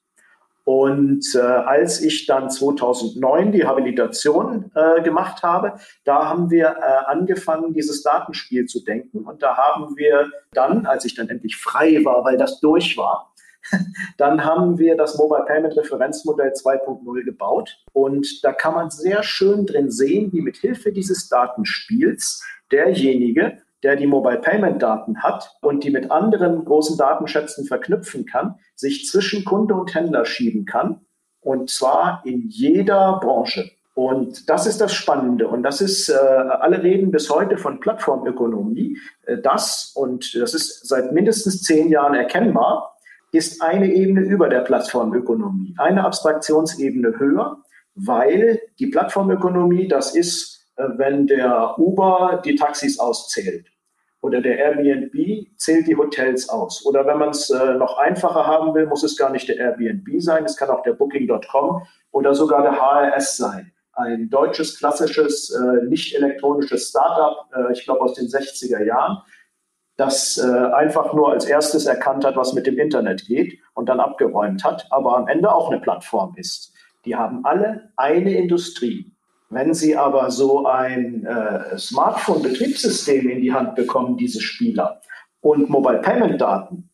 [0.65, 7.11] Und äh, als ich dann 2009 die Habilitation äh, gemacht habe, da haben wir äh,
[7.11, 9.25] angefangen, dieses Datenspiel zu denken.
[9.25, 13.35] Und da haben wir dann, als ich dann endlich frei war, weil das durch war,
[14.19, 17.83] dann haben wir das Mobile Payment Referenzmodell 2.0 gebaut.
[17.93, 23.97] Und da kann man sehr schön drin sehen, wie mit Hilfe dieses Datenspiels derjenige, der
[23.97, 29.45] die Mobile Payment Daten hat und die mit anderen großen Datenschätzen verknüpfen kann, sich zwischen
[29.45, 31.01] Kunde und Händler schieben kann.
[31.41, 33.71] Und zwar in jeder Branche.
[33.95, 35.49] Und das ist das Spannende.
[35.49, 38.99] Und das ist, äh, alle reden bis heute von Plattformökonomie.
[39.27, 42.97] Äh, das, und das ist seit mindestens zehn Jahren erkennbar,
[43.33, 47.59] ist eine Ebene über der Plattformökonomie, eine Abstraktionsebene höher,
[47.95, 53.72] weil die Plattformökonomie, das ist, äh, wenn der Uber die Taxis auszählt.
[54.23, 55.13] Oder der Airbnb
[55.57, 56.87] zählt die Hotels aus.
[56.87, 60.09] Oder wenn man es äh, noch einfacher haben will, muss es gar nicht der Airbnb
[60.23, 61.83] sein, es kann auch der Booking.com
[62.13, 63.73] oder sogar der HRS sein.
[63.95, 69.19] Ein deutsches, klassisches, äh, nicht elektronisches Startup, äh, ich glaube aus den 60er Jahren,
[69.97, 74.01] das äh, einfach nur als erstes erkannt hat, was mit dem Internet geht und dann
[74.01, 76.73] abgeräumt hat, aber am Ende auch eine Plattform ist.
[77.05, 79.12] Die haben alle eine Industrie.
[79.53, 85.01] Wenn Sie aber so ein äh, Smartphone-Betriebssystem in die Hand bekommen, diese Spieler,
[85.43, 86.89] und Mobile Payment Daten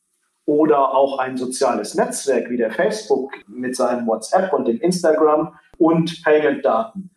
[0.46, 6.22] oder auch ein soziales Netzwerk wie der Facebook mit seinem WhatsApp und dem Instagram und
[6.24, 7.10] Payment Daten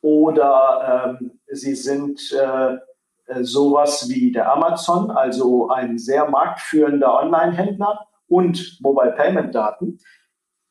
[0.00, 2.78] oder ähm, Sie sind äh,
[3.42, 9.98] sowas wie der Amazon, also ein sehr marktführender Online-Händler und Mobile Payment Daten,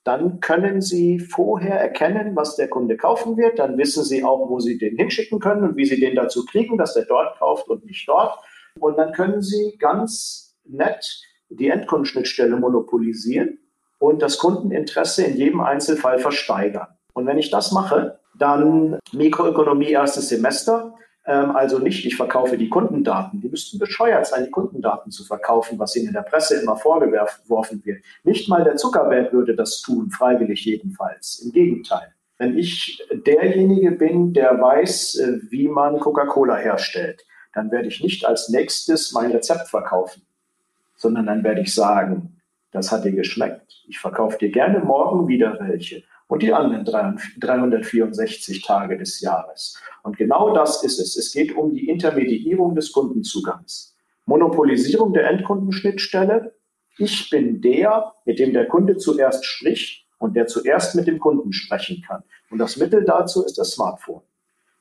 [0.09, 3.59] dann können Sie vorher erkennen, was der Kunde kaufen wird.
[3.59, 6.79] Dann wissen Sie auch, wo Sie den hinschicken können und wie Sie den dazu kriegen,
[6.79, 8.39] dass der dort kauft und nicht dort.
[8.79, 13.59] Und dann können Sie ganz nett die Endkundenschnittstelle monopolisieren
[13.99, 16.87] und das Kundeninteresse in jedem Einzelfall versteigern.
[17.13, 23.41] Und wenn ich das mache, dann Mikroökonomie erstes Semester, also nicht, ich verkaufe die Kundendaten.
[23.41, 27.81] Die müssten bescheuert sein, die Kundendaten zu verkaufen, was ihnen in der Presse immer vorgeworfen
[27.85, 28.03] wird.
[28.23, 31.39] Nicht mal der Zuckerberg würde das tun, freiwillig jedenfalls.
[31.45, 32.13] Im Gegenteil.
[32.39, 38.25] Wenn ich derjenige bin, der weiß, äh, wie man Coca-Cola herstellt, dann werde ich nicht
[38.25, 40.21] als nächstes mein Rezept verkaufen,
[40.95, 43.83] sondern dann werde ich sagen, das hat dir geschmeckt.
[43.87, 46.85] Ich verkaufe dir gerne morgen wieder welche und die anderen
[47.39, 49.77] 364 Tage des Jahres.
[50.03, 51.17] Und genau das ist es.
[51.17, 53.95] Es geht um die Intermediierung des Kundenzugangs.
[54.27, 56.53] Monopolisierung der Endkundenschnittstelle.
[56.99, 61.51] Ich bin der, mit dem der Kunde zuerst spricht und der zuerst mit dem Kunden
[61.51, 62.23] sprechen kann.
[62.51, 64.21] Und das Mittel dazu ist das Smartphone.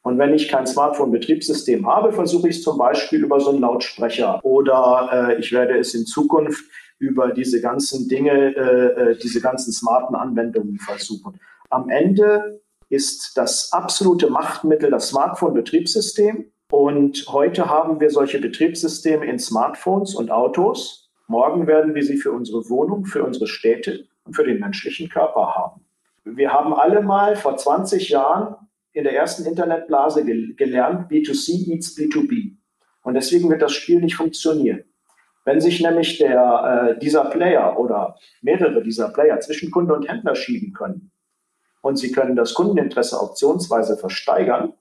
[0.02, 4.44] Und wenn ich kein Smartphone-Betriebssystem habe, versuche ich es zum Beispiel über so einen Lautsprecher
[4.44, 6.64] oder äh, ich werde es in Zukunft
[6.98, 11.40] über diese ganzen Dinge, äh, äh, diese ganzen smarten Anwendungen versuchen.
[11.70, 16.50] Am Ende ist das absolute Machtmittel das Smartphone-Betriebssystem.
[16.70, 21.10] Und heute haben wir solche Betriebssysteme in Smartphones und Autos.
[21.26, 25.54] Morgen werden wir sie für unsere Wohnung, für unsere Städte und für den menschlichen Körper
[25.54, 25.84] haben.
[26.24, 28.56] Wir haben alle mal vor 20 Jahren
[28.92, 32.56] in der ersten Internetblase gelernt, B2C eats B2B.
[33.02, 34.84] Und deswegen wird das Spiel nicht funktionieren.
[35.44, 40.34] Wenn sich nämlich der, äh, dieser Player oder mehrere dieser Player zwischen Kunde und Händler
[40.34, 41.10] schieben können
[41.80, 44.74] und sie können das Kundeninteresse auktionsweise versteigern,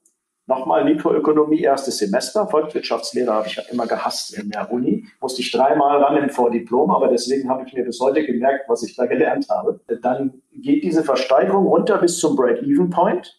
[0.48, 6.02] nochmal Mikroökonomie, erstes Semester, Volkswirtschaftslehre habe ich immer gehasst in der Uni, musste ich dreimal
[6.02, 9.46] ran im Vordiplom, aber deswegen habe ich mir bis heute gemerkt, was ich da gelernt
[9.50, 9.80] habe.
[10.02, 13.38] Dann geht diese Versteigerung runter bis zum Break-Even-Point.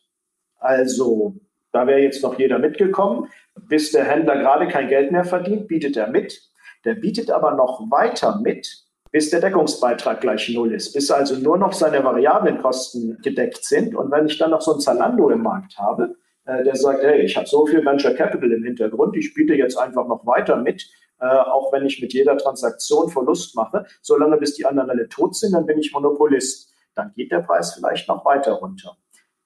[0.60, 1.36] Also
[1.71, 3.27] da wäre jetzt noch jeder mitgekommen.
[3.67, 6.48] Bis der Händler gerade kein Geld mehr verdient, bietet er mit.
[6.89, 8.67] Der bietet aber noch weiter mit,
[9.12, 13.93] bis der Deckungsbeitrag gleich null ist, bis also nur noch seine variablen Kosten gedeckt sind.
[13.93, 17.21] Und wenn ich dann noch so ein Zalando im Markt habe, äh, der sagt, hey,
[17.21, 20.84] ich habe so viel Venture Capital im Hintergrund, ich biete jetzt einfach noch weiter mit,
[21.19, 25.36] äh, auch wenn ich mit jeder Transaktion Verlust mache, solange bis die anderen alle tot
[25.36, 26.73] sind, dann bin ich Monopolist.
[26.95, 28.97] Dann geht der Preis vielleicht noch weiter runter.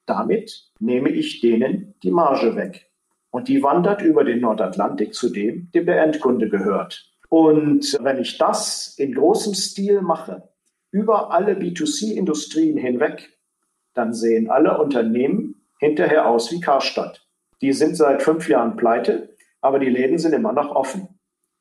[0.06, 2.90] Damit nehme ich denen die Marge weg.
[3.30, 7.13] Und die wandert über den Nordatlantik zu dem, dem der Endkunde gehört.
[7.34, 10.50] Und wenn ich das in großem Stil mache,
[10.92, 13.28] über alle B2C-Industrien hinweg,
[13.92, 17.26] dann sehen alle Unternehmen hinterher aus wie Karstadt.
[17.60, 21.08] Die sind seit fünf Jahren pleite, aber die Läden sind immer noch offen.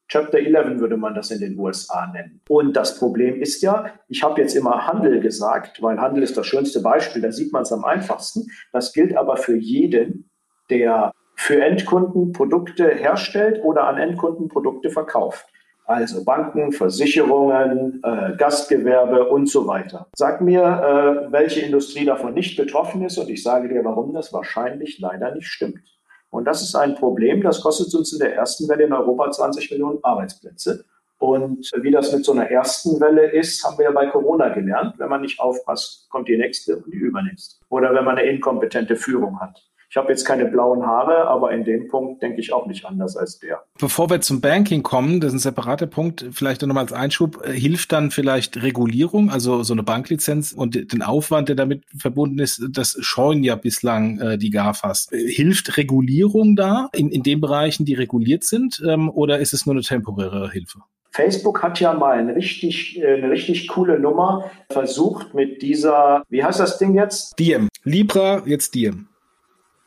[0.10, 2.42] Chapter 11 würde man das in den USA nennen.
[2.50, 6.46] Und das Problem ist ja, ich habe jetzt immer Handel gesagt, weil Handel ist das
[6.46, 8.46] schönste Beispiel, da sieht man es am einfachsten.
[8.72, 10.30] Das gilt aber für jeden,
[10.70, 15.48] der für Endkunden Produkte herstellt oder an Endkunden Produkte verkauft.
[15.86, 20.08] Also Banken, Versicherungen, äh, Gastgewerbe und so weiter.
[20.16, 24.32] Sag mir, äh, welche Industrie davon nicht betroffen ist und ich sage dir, warum das
[24.32, 25.82] wahrscheinlich leider nicht stimmt.
[26.30, 29.70] Und das ist ein Problem, das kostet uns in der ersten Welle in Europa 20
[29.72, 30.86] Millionen Arbeitsplätze.
[31.20, 34.96] Und wie das mit so einer ersten Welle ist, haben wir ja bei Corona gelernt.
[34.98, 37.64] Wenn man nicht aufpasst, kommt die nächste und die übernächste.
[37.70, 39.62] Oder wenn man eine inkompetente Führung hat.
[39.94, 43.16] Ich habe jetzt keine blauen Haare, aber in dem Punkt denke ich auch nicht anders
[43.16, 43.62] als der.
[43.80, 47.52] Bevor wir zum Banking kommen, das ist ein separater Punkt, vielleicht nochmal als Einschub, äh,
[47.52, 52.66] hilft dann vielleicht Regulierung, also so eine Banklizenz und den Aufwand, der damit verbunden ist,
[52.72, 55.12] das scheuen ja bislang äh, die GAFAs.
[55.12, 59.68] Äh, hilft Regulierung da in, in den Bereichen, die reguliert sind, ähm, oder ist es
[59.68, 60.80] nur eine temporäre Hilfe?
[61.12, 66.44] Facebook hat ja mal eine richtig, äh, eine richtig coole Nummer versucht mit dieser, wie
[66.44, 67.38] heißt das Ding jetzt?
[67.38, 67.70] Diem.
[67.84, 69.10] Libra, jetzt Diem.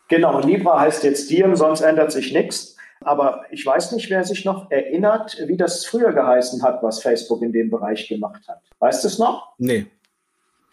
[0.09, 2.77] Genau, Libra heißt jetzt Diem, sonst ändert sich nichts.
[3.01, 7.43] Aber ich weiß nicht, wer sich noch erinnert, wie das früher geheißen hat, was Facebook
[7.43, 8.61] in dem Bereich gemacht hat.
[8.79, 9.55] Weißt du es noch?
[9.59, 9.87] Nee.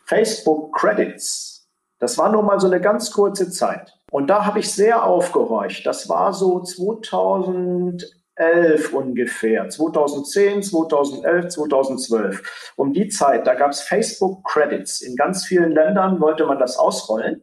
[0.06, 1.68] Facebook Credits.
[2.00, 3.94] Das war nur mal so eine ganz kurze Zeit.
[4.12, 5.86] Und da habe ich sehr aufgehorcht.
[5.86, 12.74] Das war so 2011 ungefähr, 2010, 2011, 2012.
[12.76, 15.02] Um die Zeit, da gab es Facebook Credits.
[15.02, 17.42] In ganz vielen Ländern wollte man das ausrollen.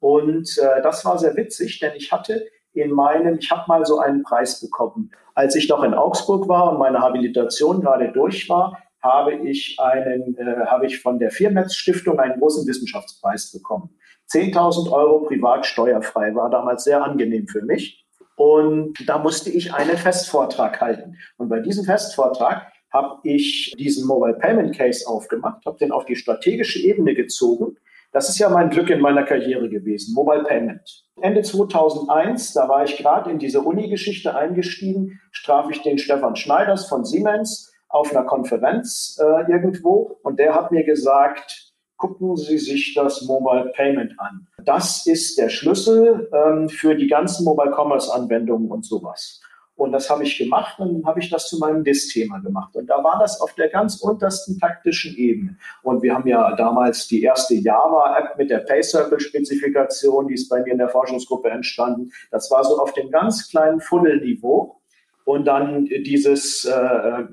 [0.00, 3.98] Und äh, das war sehr witzig, denn ich hatte in meinem, ich habe mal so
[3.98, 5.10] einen Preis bekommen.
[5.34, 10.36] Als ich noch in Augsburg war und meine Habilitation gerade durch war, habe ich einen,
[10.36, 13.90] äh, habe ich von der Firmetz Stiftung einen großen Wissenschaftspreis bekommen.
[14.30, 18.04] 10.000 Euro privat steuerfrei war damals sehr angenehm für mich.
[18.36, 21.16] Und da musste ich einen Festvortrag halten.
[21.38, 26.16] Und bei diesem Festvortrag habe ich diesen Mobile Payment Case aufgemacht, habe den auf die
[26.16, 27.76] strategische Ebene gezogen.
[28.12, 31.04] Das ist ja mein Glück in meiner Karriere gewesen, Mobile Payment.
[31.20, 36.88] Ende 2001, da war ich gerade in diese Uni-Geschichte eingestiegen, straf ich den Stefan Schneiders
[36.88, 42.94] von Siemens auf einer Konferenz äh, irgendwo und der hat mir gesagt, gucken Sie sich
[42.94, 44.46] das Mobile Payment an.
[44.64, 49.40] Das ist der Schlüssel ähm, für die ganzen Mobile Commerce Anwendungen und sowas.
[49.78, 52.74] Und das habe ich gemacht und dann habe ich das zu meinem DIS-Thema gemacht.
[52.74, 55.56] Und da war das auf der ganz untersten taktischen Ebene.
[55.84, 60.72] Und wir haben ja damals die erste Java-App mit der PayCircle-Spezifikation, die ist bei mir
[60.72, 62.10] in der Forschungsgruppe entstanden.
[62.32, 64.80] Das war so auf dem ganz kleinen Funnel-Niveau.
[65.24, 67.24] Und dann dieses äh,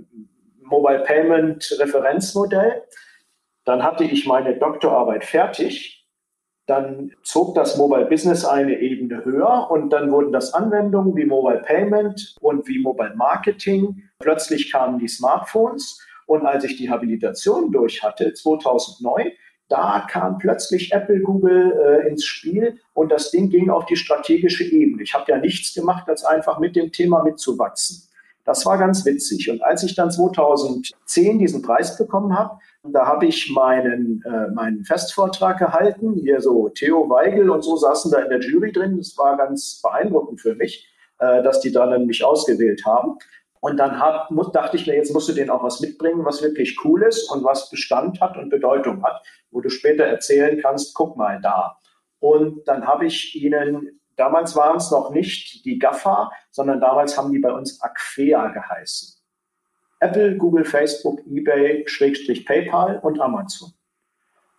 [0.61, 2.83] Mobile Payment Referenzmodell.
[3.63, 5.94] Dann hatte ich meine Doktorarbeit fertig.
[6.67, 11.61] Dann zog das Mobile Business eine Ebene höher und dann wurden das Anwendungen wie Mobile
[11.65, 14.03] Payment und wie Mobile Marketing.
[14.19, 19.31] Plötzlich kamen die Smartphones und als ich die Habilitation durch hatte, 2009,
[19.67, 24.63] da kam plötzlich Apple, Google äh, ins Spiel und das Ding ging auf die strategische
[24.63, 25.03] Ebene.
[25.03, 28.07] Ich habe ja nichts gemacht, als einfach mit dem Thema mitzuwachsen.
[28.43, 29.49] Das war ganz witzig.
[29.49, 32.59] Und als ich dann 2010 diesen Preis bekommen habe,
[32.93, 36.13] da habe ich meinen, äh, meinen Festvortrag gehalten.
[36.13, 38.97] Hier so Theo Weigel und so saßen da in der Jury drin.
[38.97, 40.87] Das war ganz beeindruckend für mich,
[41.19, 43.17] äh, dass die dann mich ausgewählt haben.
[43.59, 46.77] Und dann hab, dachte ich mir, jetzt musst du denen auch was mitbringen, was wirklich
[46.83, 51.17] cool ist und was Bestand hat und Bedeutung hat, wo du später erzählen kannst, guck
[51.17, 51.77] mal da.
[52.19, 57.31] Und dann habe ich ihnen Damals waren es noch nicht die GAFA, sondern damals haben
[57.31, 59.14] die bei uns Acquea geheißen.
[60.05, 63.71] Apple, Google, Facebook, eBay, Schrägstrich PayPal und Amazon.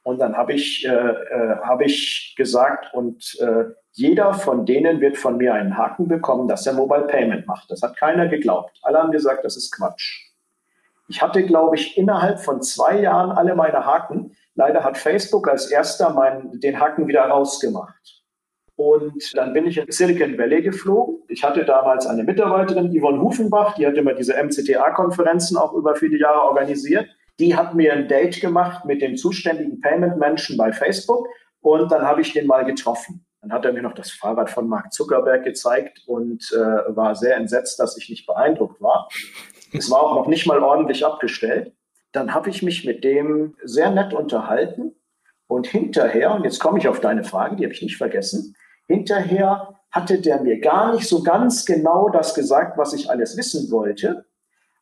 [0.03, 5.17] Und dann habe ich, äh, äh, hab ich gesagt, und äh, jeder von denen wird
[5.17, 7.71] von mir einen Haken bekommen, dass er Mobile Payment macht.
[7.71, 8.79] Das hat keiner geglaubt.
[8.83, 10.31] Alle haben gesagt, das ist Quatsch.
[11.09, 14.37] Ich hatte, glaube ich, innerhalb von zwei Jahren alle meine Haken.
[14.55, 18.16] Leider hat Facebook als erster meinen, den Haken wieder rausgemacht.
[18.77, 21.23] Und dann bin ich in Silicon Valley geflogen.
[21.29, 26.19] Ich hatte damals eine Mitarbeiterin, Yvonne Hufenbach, die hat immer diese MCTA-Konferenzen auch über viele
[26.19, 27.09] Jahre organisiert.
[27.39, 31.27] Die hat mir ein Date gemacht mit dem zuständigen Payment-Menschen bei Facebook
[31.61, 33.25] und dann habe ich den mal getroffen.
[33.41, 37.37] Dann hat er mir noch das Fahrrad von Mark Zuckerberg gezeigt und äh, war sehr
[37.37, 39.09] entsetzt, dass ich nicht beeindruckt war.
[39.73, 41.73] Es war auch noch nicht mal ordentlich abgestellt.
[42.13, 44.95] Dann habe ich mich mit dem sehr nett unterhalten
[45.47, 48.55] und hinterher, und jetzt komme ich auf deine Frage, die habe ich nicht vergessen,
[48.87, 53.71] Hinterher hatte der mir gar nicht so ganz genau das gesagt, was ich alles wissen
[53.71, 54.27] wollte.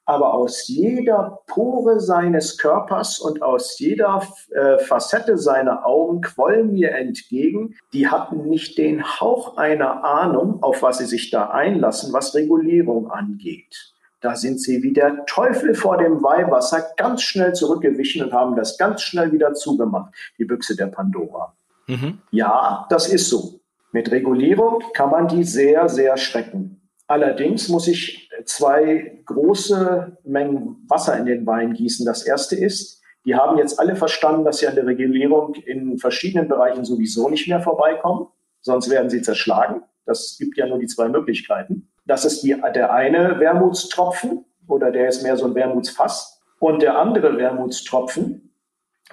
[0.07, 6.91] Aber aus jeder Pore seines Körpers und aus jeder äh, Facette seiner Augen quollen mir
[6.91, 12.35] entgegen, die hatten nicht den Hauch einer Ahnung, auf was sie sich da einlassen, was
[12.35, 13.95] Regulierung angeht.
[14.21, 18.77] Da sind sie wie der Teufel vor dem Weihwasser ganz schnell zurückgewichen und haben das
[18.77, 21.55] ganz schnell wieder zugemacht, die Büchse der Pandora.
[21.87, 22.19] Mhm.
[22.31, 23.61] Ja, das ist so.
[23.95, 26.91] Mit Regulierung kann man die sehr, sehr schrecken.
[27.07, 32.05] Allerdings muss ich zwei große Mengen Wasser in den Wein gießen.
[32.05, 36.49] Das erste ist, die haben jetzt alle verstanden, dass sie an der Regulierung in verschiedenen
[36.49, 38.27] Bereichen sowieso nicht mehr vorbeikommen,
[38.63, 39.83] sonst werden sie zerschlagen.
[40.07, 41.89] Das gibt ja nur die zwei Möglichkeiten.
[42.05, 46.43] Das ist die, der eine Wermutstropfen oder der ist mehr so ein Wermutsfass.
[46.59, 48.57] Und der andere Wermutstropfen,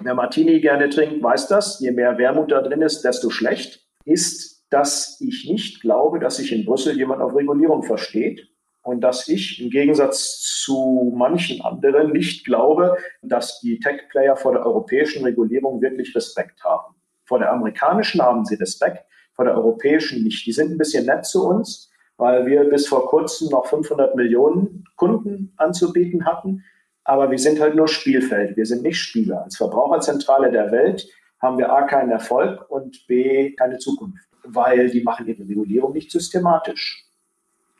[0.00, 4.51] wer Martini gerne trinkt, weiß das, je mehr Wermut da drin ist, desto schlecht, ist
[4.72, 8.48] dass ich nicht glaube, dass sich in Brüssel jemand auf Regulierung versteht
[8.80, 14.64] und dass ich im Gegensatz zu manchen anderen nicht glaube, dass die Tech-Player vor der
[14.64, 16.94] europäischen Regulierung wirklich Respekt haben.
[17.26, 19.04] Vor der amerikanischen haben sie Respekt,
[19.34, 20.46] vor der europäischen nicht.
[20.46, 24.84] Die sind ein bisschen nett zu uns, weil wir bis vor kurzem noch 500 Millionen
[24.96, 26.64] Kunden anzubieten hatten.
[27.04, 28.56] Aber wir sind halt nur Spielfeld.
[28.56, 29.42] Wir sind nicht Spieler.
[29.44, 31.06] Als Verbraucherzentrale der Welt
[31.42, 36.10] haben wir A keinen Erfolg und B keine Zukunft weil die machen ihre Regulierung nicht
[36.10, 37.04] systematisch.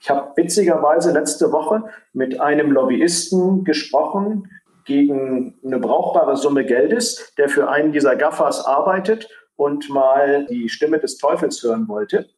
[0.00, 4.50] Ich habe witzigerweise letzte Woche mit einem Lobbyisten gesprochen
[4.84, 10.98] gegen eine brauchbare Summe Geldes, der für einen dieser Gaffers arbeitet und mal die Stimme
[10.98, 12.28] des Teufels hören wollte.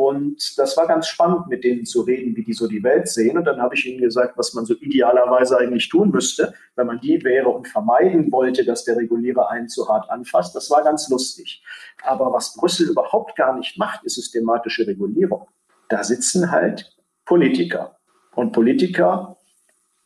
[0.00, 3.36] Und das war ganz spannend, mit denen zu reden, wie die so die Welt sehen.
[3.36, 7.00] Und dann habe ich ihnen gesagt, was man so idealerweise eigentlich tun müsste, wenn man
[7.00, 10.56] die wäre und vermeiden wollte, dass der Regulierer einen zu hart anfasst.
[10.56, 11.62] Das war ganz lustig.
[12.02, 15.48] Aber was Brüssel überhaupt gar nicht macht, ist systematische Regulierung.
[15.90, 16.96] Da sitzen halt
[17.26, 17.98] Politiker.
[18.34, 19.36] Und Politiker,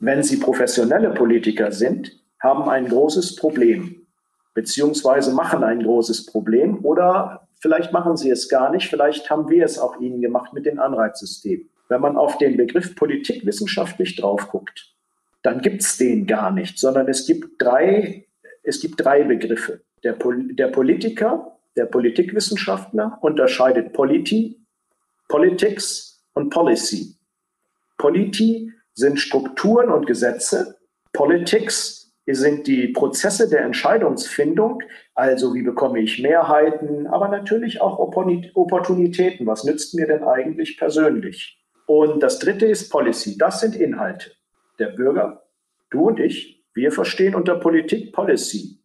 [0.01, 4.09] wenn sie professionelle Politiker sind, haben ein großes Problem,
[4.55, 9.65] beziehungsweise machen ein großes Problem oder Vielleicht machen sie es gar nicht, vielleicht haben wir
[9.65, 11.71] es auch ihnen gemacht mit den Anreizsystemen.
[11.89, 14.93] Wenn man auf den Begriff Politik wissenschaftlich drauf guckt,
[15.43, 18.27] dann gibt es den gar nicht, sondern es gibt drei,
[18.65, 19.81] es gibt drei Begriffe.
[20.03, 24.61] Der, Pol der Politiker, der Politikwissenschaftler unterscheidet Polity,
[25.29, 27.17] Politics und Policy.
[27.97, 30.77] Polity sind Strukturen und Gesetze,
[31.15, 34.83] Politics sind die Prozesse der Entscheidungsfindung,
[35.15, 39.47] also wie bekomme ich Mehrheiten, aber natürlich auch Opportunitäten.
[39.47, 41.62] Was nützt mir denn eigentlich persönlich?
[41.87, 43.39] Und das dritte ist Policy.
[43.39, 44.33] Das sind Inhalte.
[44.79, 45.45] Der Bürger,
[45.91, 48.81] du und ich, wir verstehen unter Politik Policy.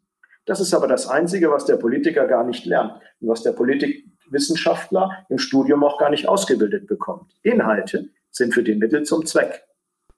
[0.46, 5.26] Das ist aber das Einzige, was der Politiker gar nicht lernt und was der Politikwissenschaftler
[5.30, 7.32] im Studium auch gar nicht ausgebildet bekommt.
[7.42, 9.64] Inhalte sind für den Mittel zum Zweck.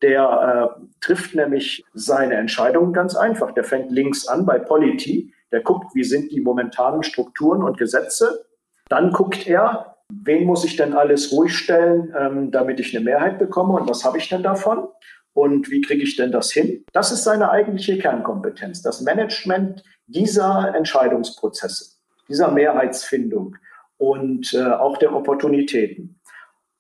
[0.01, 3.51] Der äh, trifft nämlich seine Entscheidungen ganz einfach.
[3.51, 5.34] Der fängt links an bei Polity.
[5.51, 8.45] Der guckt, wie sind die momentanen Strukturen und Gesetze.
[8.89, 13.39] Dann guckt er, wen muss ich denn alles ruhig stellen, ähm, damit ich eine Mehrheit
[13.39, 14.87] bekomme und was habe ich denn davon?
[15.33, 16.83] Und wie kriege ich denn das hin?
[16.91, 21.97] Das ist seine eigentliche Kernkompetenz, das Management dieser Entscheidungsprozesse,
[22.27, 23.55] dieser Mehrheitsfindung
[23.97, 26.19] und äh, auch der Opportunitäten.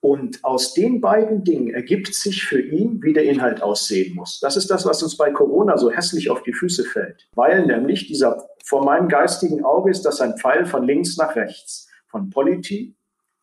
[0.01, 4.39] Und aus den beiden Dingen ergibt sich für ihn, wie der Inhalt aussehen muss.
[4.39, 7.29] Das ist das, was uns bei Corona so hässlich auf die Füße fällt.
[7.35, 11.87] Weil nämlich dieser, vor meinem geistigen Auge ist das ein Pfeil von links nach rechts.
[12.07, 12.95] Von Polity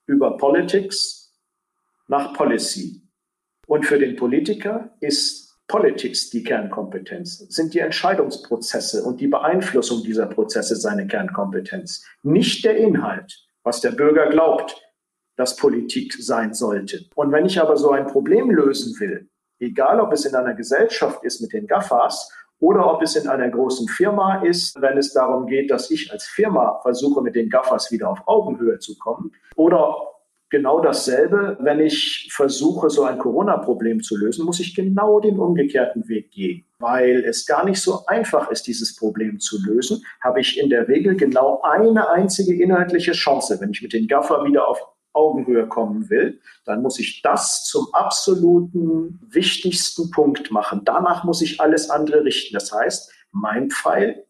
[0.06, 1.32] über Politics
[2.08, 3.02] nach Policy.
[3.68, 10.26] Und für den Politiker ist Politics die Kernkompetenz, sind die Entscheidungsprozesse und die Beeinflussung dieser
[10.26, 12.04] Prozesse seine Kernkompetenz.
[12.22, 14.82] Nicht der Inhalt, was der Bürger glaubt,
[15.38, 17.06] das Politik sein sollte.
[17.14, 19.28] Und wenn ich aber so ein Problem lösen will,
[19.60, 23.48] egal ob es in einer Gesellschaft ist mit den GAFAs oder ob es in einer
[23.48, 27.92] großen Firma ist, wenn es darum geht, dass ich als Firma versuche, mit den GAFAs
[27.92, 29.94] wieder auf Augenhöhe zu kommen, oder
[30.50, 36.08] genau dasselbe, wenn ich versuche, so ein Corona-Problem zu lösen, muss ich genau den umgekehrten
[36.08, 36.64] Weg gehen.
[36.80, 40.88] Weil es gar nicht so einfach ist, dieses Problem zu lösen, habe ich in der
[40.88, 44.80] Regel genau eine einzige inhaltliche Chance, wenn ich mit den GAFA wieder auf
[45.12, 50.82] Augenhöhe kommen will, dann muss ich das zum absoluten wichtigsten Punkt machen.
[50.84, 52.54] Danach muss ich alles andere richten.
[52.54, 54.26] Das heißt, mein Pfeil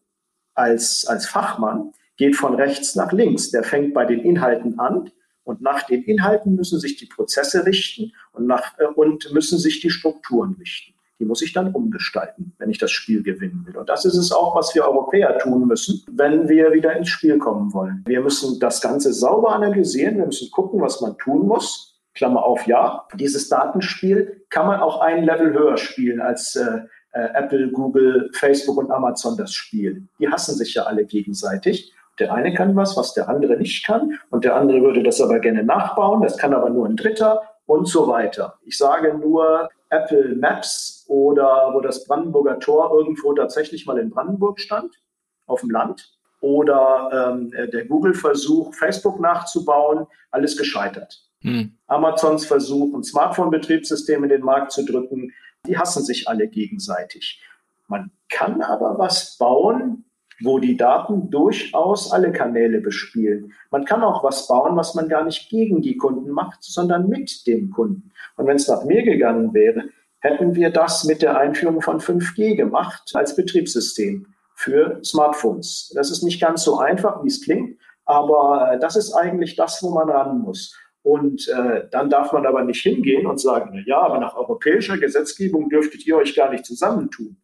[0.55, 3.51] als, als Fachmann geht von rechts nach links.
[3.51, 5.11] Der fängt bei den Inhalten an
[5.43, 9.79] und nach den Inhalten müssen sich die Prozesse richten und, nach, äh, und müssen sich
[9.79, 13.77] die Strukturen richten die muss ich dann umgestalten, wenn ich das Spiel gewinnen will.
[13.77, 17.37] Und das ist es auch, was wir Europäer tun müssen, wenn wir wieder ins Spiel
[17.37, 18.03] kommen wollen.
[18.07, 21.99] Wir müssen das Ganze sauber analysieren, wir müssen gucken, was man tun muss.
[22.15, 27.27] Klammer auf, ja, dieses Datenspiel kann man auch ein Level höher spielen als äh, äh,
[27.33, 30.07] Apple, Google, Facebook und Amazon das Spiel.
[30.19, 31.93] Die hassen sich ja alle gegenseitig.
[32.19, 34.19] Der eine kann was, was der andere nicht kann.
[34.29, 36.21] Und der andere würde das aber gerne nachbauen.
[36.21, 38.55] Das kann aber nur ein Dritter und so weiter.
[38.65, 44.59] Ich sage nur Apple Maps oder wo das Brandenburger Tor irgendwo tatsächlich mal in Brandenburg
[44.59, 45.01] stand,
[45.47, 46.13] auf dem Land.
[46.41, 51.21] Oder ähm, der Google-Versuch, Facebook nachzubauen, alles gescheitert.
[51.41, 51.73] Hm.
[51.87, 55.33] Amazons Versuch, ein Smartphone-Betriebssystem in den Markt zu drücken,
[55.65, 57.41] die hassen sich alle gegenseitig.
[57.87, 60.05] Man kann aber was bauen,
[60.41, 63.53] wo die Daten durchaus alle Kanäle bespielen.
[63.71, 67.45] Man kann auch was bauen, was man gar nicht gegen die Kunden macht, sondern mit
[67.45, 68.11] dem Kunden.
[68.39, 72.55] Und wenn es nach mir gegangen wäre, hätten wir das mit der Einführung von 5G
[72.55, 75.91] gemacht als Betriebssystem für Smartphones.
[75.95, 79.83] Das ist nicht ganz so einfach, wie es klingt, aber äh, das ist eigentlich das,
[79.83, 80.75] wo man ran muss.
[81.03, 85.69] Und äh, dann darf man aber nicht hingehen und sagen, ja, aber nach europäischer Gesetzgebung
[85.69, 87.37] dürftet ihr euch gar nicht zusammentun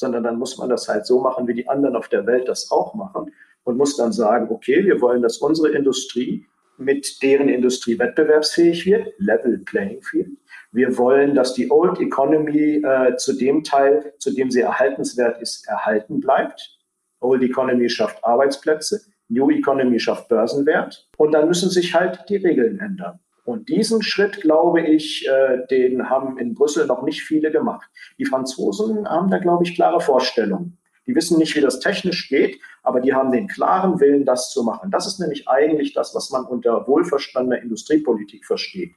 [0.00, 2.70] sondern dann muss man das halt so machen, wie die anderen auf der Welt das
[2.70, 3.32] auch machen
[3.62, 6.46] und muss dann sagen, okay, wir wollen, dass unsere Industrie
[6.80, 10.30] mit deren Industrie wettbewerbsfähig wird, Level Playing Field.
[10.72, 15.66] Wir wollen, dass die Old Economy äh, zu dem Teil, zu dem sie erhaltenswert ist,
[15.68, 16.78] erhalten bleibt.
[17.20, 22.78] Old Economy schafft Arbeitsplätze, New Economy schafft Börsenwert und dann müssen sich halt die Regeln
[22.78, 23.20] ändern.
[23.44, 27.88] Und diesen Schritt, glaube ich, äh, den haben in Brüssel noch nicht viele gemacht.
[28.18, 30.78] Die Franzosen haben da, glaube ich, klare Vorstellungen.
[31.10, 34.62] Die wissen nicht, wie das technisch geht, aber die haben den klaren Willen, das zu
[34.62, 34.92] machen.
[34.92, 38.94] Das ist nämlich eigentlich das, was man unter wohlverstandener Industriepolitik versteht.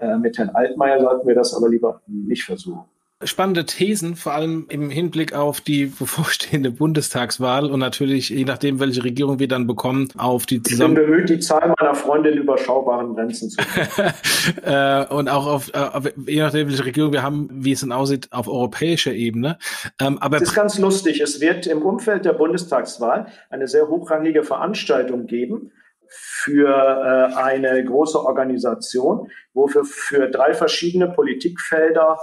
[0.00, 2.84] Äh, mit Herrn Altmaier sollten wir das aber lieber nicht versuchen
[3.24, 9.04] spannende Thesen, vor allem im Hinblick auf die bevorstehende Bundestagswahl und natürlich, je nachdem, welche
[9.04, 10.92] Regierung wir dann bekommen, auf die zusammen.
[10.92, 13.60] Ich bin bemüht, die Zahl meiner Freunde in überschaubaren Grenzen zu
[14.62, 17.92] äh, Und auch auf, äh, auf, je nachdem, welche Regierung wir haben, wie es dann
[17.92, 19.58] aussieht, auf europäischer Ebene.
[20.00, 21.20] Ähm, aber es ist ganz lustig.
[21.20, 25.72] Es wird im Umfeld der Bundestagswahl eine sehr hochrangige Veranstaltung geben
[26.14, 32.18] für äh, eine große Organisation, wo für, für drei verschiedene Politikfelder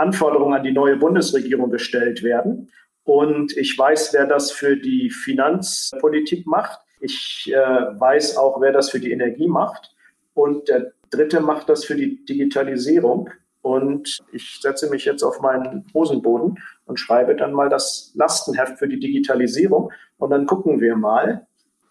[0.00, 2.70] Anforderungen an die neue Bundesregierung gestellt werden.
[3.04, 6.80] Und ich weiß, wer das für die Finanzpolitik macht.
[7.00, 9.94] Ich äh, weiß auch, wer das für die Energie macht.
[10.34, 13.30] Und der dritte macht das für die Digitalisierung.
[13.62, 18.88] Und ich setze mich jetzt auf meinen Hosenboden und schreibe dann mal das Lastenheft für
[18.88, 19.92] die Digitalisierung.
[20.16, 21.46] Und dann gucken wir mal,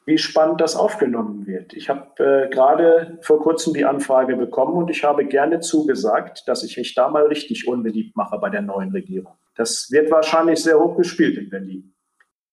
[0.10, 1.74] wie spannend das aufgenommen wird.
[1.74, 6.64] Ich habe äh, gerade vor kurzem die Anfrage bekommen und ich habe gerne zugesagt, dass
[6.64, 9.34] ich mich da mal richtig unbeliebt mache bei der neuen Regierung.
[9.56, 11.94] Das wird wahrscheinlich sehr hoch gespielt in Berlin.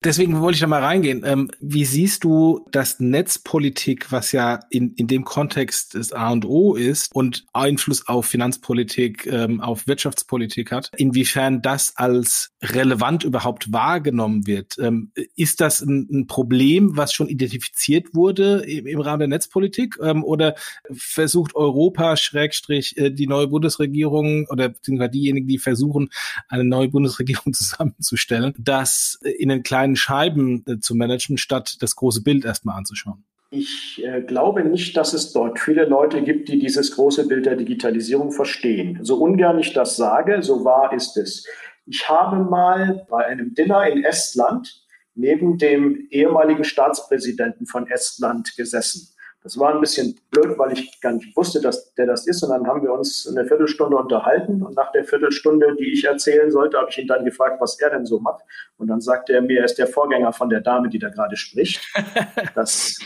[0.05, 1.23] Deswegen wollte ich da mal reingehen.
[1.25, 6.45] Ähm, wie siehst du das Netzpolitik, was ja in, in dem Kontext das A und
[6.45, 13.73] O ist und Einfluss auf Finanzpolitik, ähm, auf Wirtschaftspolitik hat, inwiefern das als relevant überhaupt
[13.73, 14.77] wahrgenommen wird?
[14.79, 19.97] Ähm, ist das ein, ein, Problem, was schon identifiziert wurde im, im Rahmen der Netzpolitik?
[20.03, 20.55] Ähm, oder
[20.93, 26.11] versucht Europa, Schrägstrich, äh, die neue Bundesregierung oder beziehungsweise diejenigen, die versuchen,
[26.49, 31.97] eine neue Bundesregierung zusammenzustellen, das in den kleinen kleinen Scheiben äh, zu managen, statt das
[31.97, 33.25] große Bild erstmal anzuschauen?
[33.51, 37.57] Ich äh, glaube nicht, dass es dort viele Leute gibt, die dieses große Bild der
[37.57, 38.99] Digitalisierung verstehen.
[39.03, 41.47] So ungern ich das sage, so wahr ist es.
[41.87, 44.83] Ich habe mal bei einem Dinner in Estland
[45.15, 49.16] neben dem ehemaligen Staatspräsidenten von Estland gesessen.
[49.47, 52.43] Das war ein bisschen blöd, weil ich gar nicht wusste, dass der das ist.
[52.43, 54.61] Und dann haben wir uns eine Viertelstunde unterhalten.
[54.61, 57.91] Und nach der Viertelstunde, die ich erzählen sollte, habe ich ihn dann gefragt, was er
[57.91, 58.43] denn so macht.
[58.77, 61.37] Und dann sagte er mir, er ist der Vorgänger von der Dame, die da gerade
[61.37, 61.81] spricht.
[62.57, 62.99] Das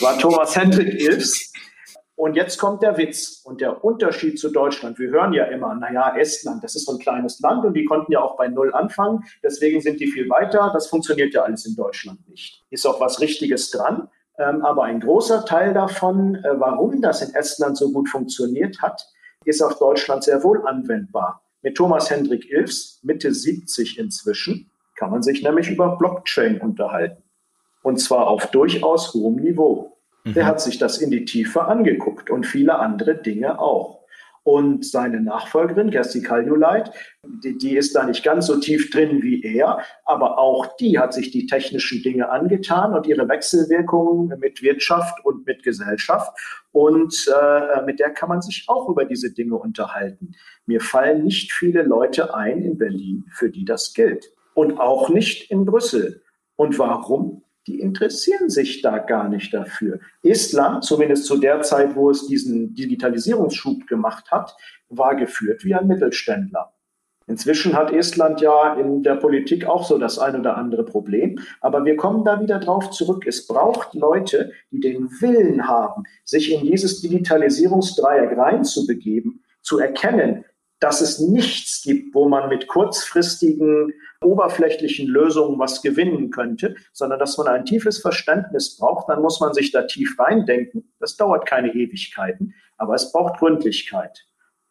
[0.00, 1.52] war Thomas Hendrik Ilfs.
[2.16, 4.98] Und jetzt kommt der Witz und der Unterschied zu Deutschland.
[4.98, 8.10] Wir hören ja immer, naja, Estland, das ist so ein kleines Land und die konnten
[8.10, 9.24] ja auch bei Null anfangen.
[9.42, 10.70] Deswegen sind die viel weiter.
[10.72, 12.64] Das funktioniert ja alles in Deutschland nicht.
[12.70, 14.08] Ist auch was Richtiges dran.
[14.38, 19.06] Ähm, aber ein großer Teil davon, äh, warum das in Estland so gut funktioniert hat,
[19.44, 21.42] ist auf Deutschland sehr wohl anwendbar.
[21.62, 27.22] Mit Thomas Hendrik Ilfs, Mitte 70 inzwischen, kann man sich nämlich über Blockchain unterhalten.
[27.82, 29.96] Und zwar auf durchaus hohem Niveau.
[30.24, 30.34] Mhm.
[30.34, 33.97] Der hat sich das in die Tiefe angeguckt und viele andere Dinge auch.
[34.48, 36.90] Und seine Nachfolgerin, Gersti Kaljuleit,
[37.22, 41.12] die, die, ist da nicht ganz so tief drin wie er, aber auch die hat
[41.12, 46.32] sich die technischen Dinge angetan und ihre Wechselwirkungen mit Wirtschaft und mit Gesellschaft.
[46.72, 50.32] Und äh, mit der kann man sich auch über diese Dinge unterhalten.
[50.64, 54.32] Mir fallen nicht viele Leute ein in Berlin, für die das gilt.
[54.54, 56.22] Und auch nicht in Brüssel.
[56.56, 57.42] Und warum?
[57.68, 60.00] Die interessieren sich da gar nicht dafür.
[60.22, 64.56] Estland, zumindest zu der Zeit, wo es diesen Digitalisierungsschub gemacht hat,
[64.88, 66.72] war geführt wie ein Mittelständler.
[67.26, 71.38] Inzwischen hat Estland ja in der Politik auch so das ein oder andere Problem.
[71.60, 73.26] Aber wir kommen da wieder drauf zurück.
[73.26, 80.46] Es braucht Leute, die den Willen haben, sich in dieses Digitalisierungsdreieck reinzubegeben, zu erkennen,
[80.80, 87.36] dass es nichts gibt, wo man mit kurzfristigen, oberflächlichen Lösungen was gewinnen könnte, sondern dass
[87.38, 89.08] man ein tiefes Verständnis braucht.
[89.08, 90.92] Dann muss man sich da tief reindenken.
[91.00, 94.24] Das dauert keine Ewigkeiten, aber es braucht Gründlichkeit.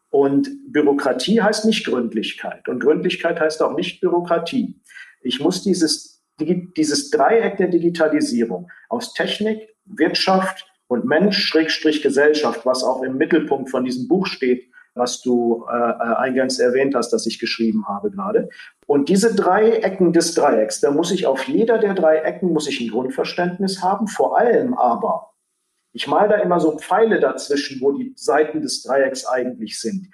[0.10, 2.68] Und Bürokratie heißt nicht Gründlichkeit.
[2.70, 4.80] Und Gründlichkeit heißt auch nicht Bürokratie.
[5.22, 12.84] Ich muss dieses, dieses Dreieck der Digitalisierung aus Technik, Wirtschaft und Mensch, Schrägstrich Gesellschaft, was
[12.84, 17.26] auch im Mittelpunkt von diesem Buch steht, was du äh, äh, eingangs erwähnt hast, das
[17.26, 18.50] ich geschrieben habe gerade.
[18.86, 22.68] Und diese drei Ecken des Dreiecks, da muss ich auf jeder der drei Ecken muss
[22.68, 25.32] ich ein Grundverständnis haben, vor allem aber,
[25.94, 30.10] ich male da immer so Pfeile dazwischen, wo die Seiten des Dreiecks eigentlich sind.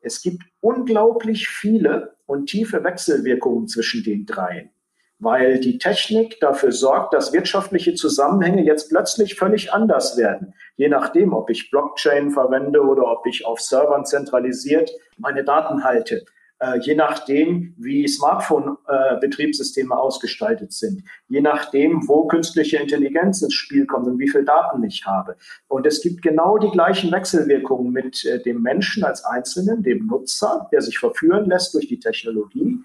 [0.00, 4.70] Es gibt unglaublich viele und tiefe Wechselwirkungen zwischen den dreien
[5.22, 10.52] weil die Technik dafür sorgt, dass wirtschaftliche Zusammenhänge jetzt plötzlich völlig anders werden.
[10.76, 16.24] Je nachdem, ob ich Blockchain verwende oder ob ich auf Servern zentralisiert meine Daten halte.
[16.62, 23.84] äh, je nachdem, wie Smartphone-Betriebssysteme äh, ausgestaltet sind, je nachdem, wo künstliche Intelligenz ins Spiel
[23.86, 25.36] kommt und wie viel Daten ich habe.
[25.68, 30.68] Und es gibt genau die gleichen Wechselwirkungen mit äh, dem Menschen als Einzelnen, dem Nutzer,
[30.72, 32.78] der sich verführen lässt durch die Technologie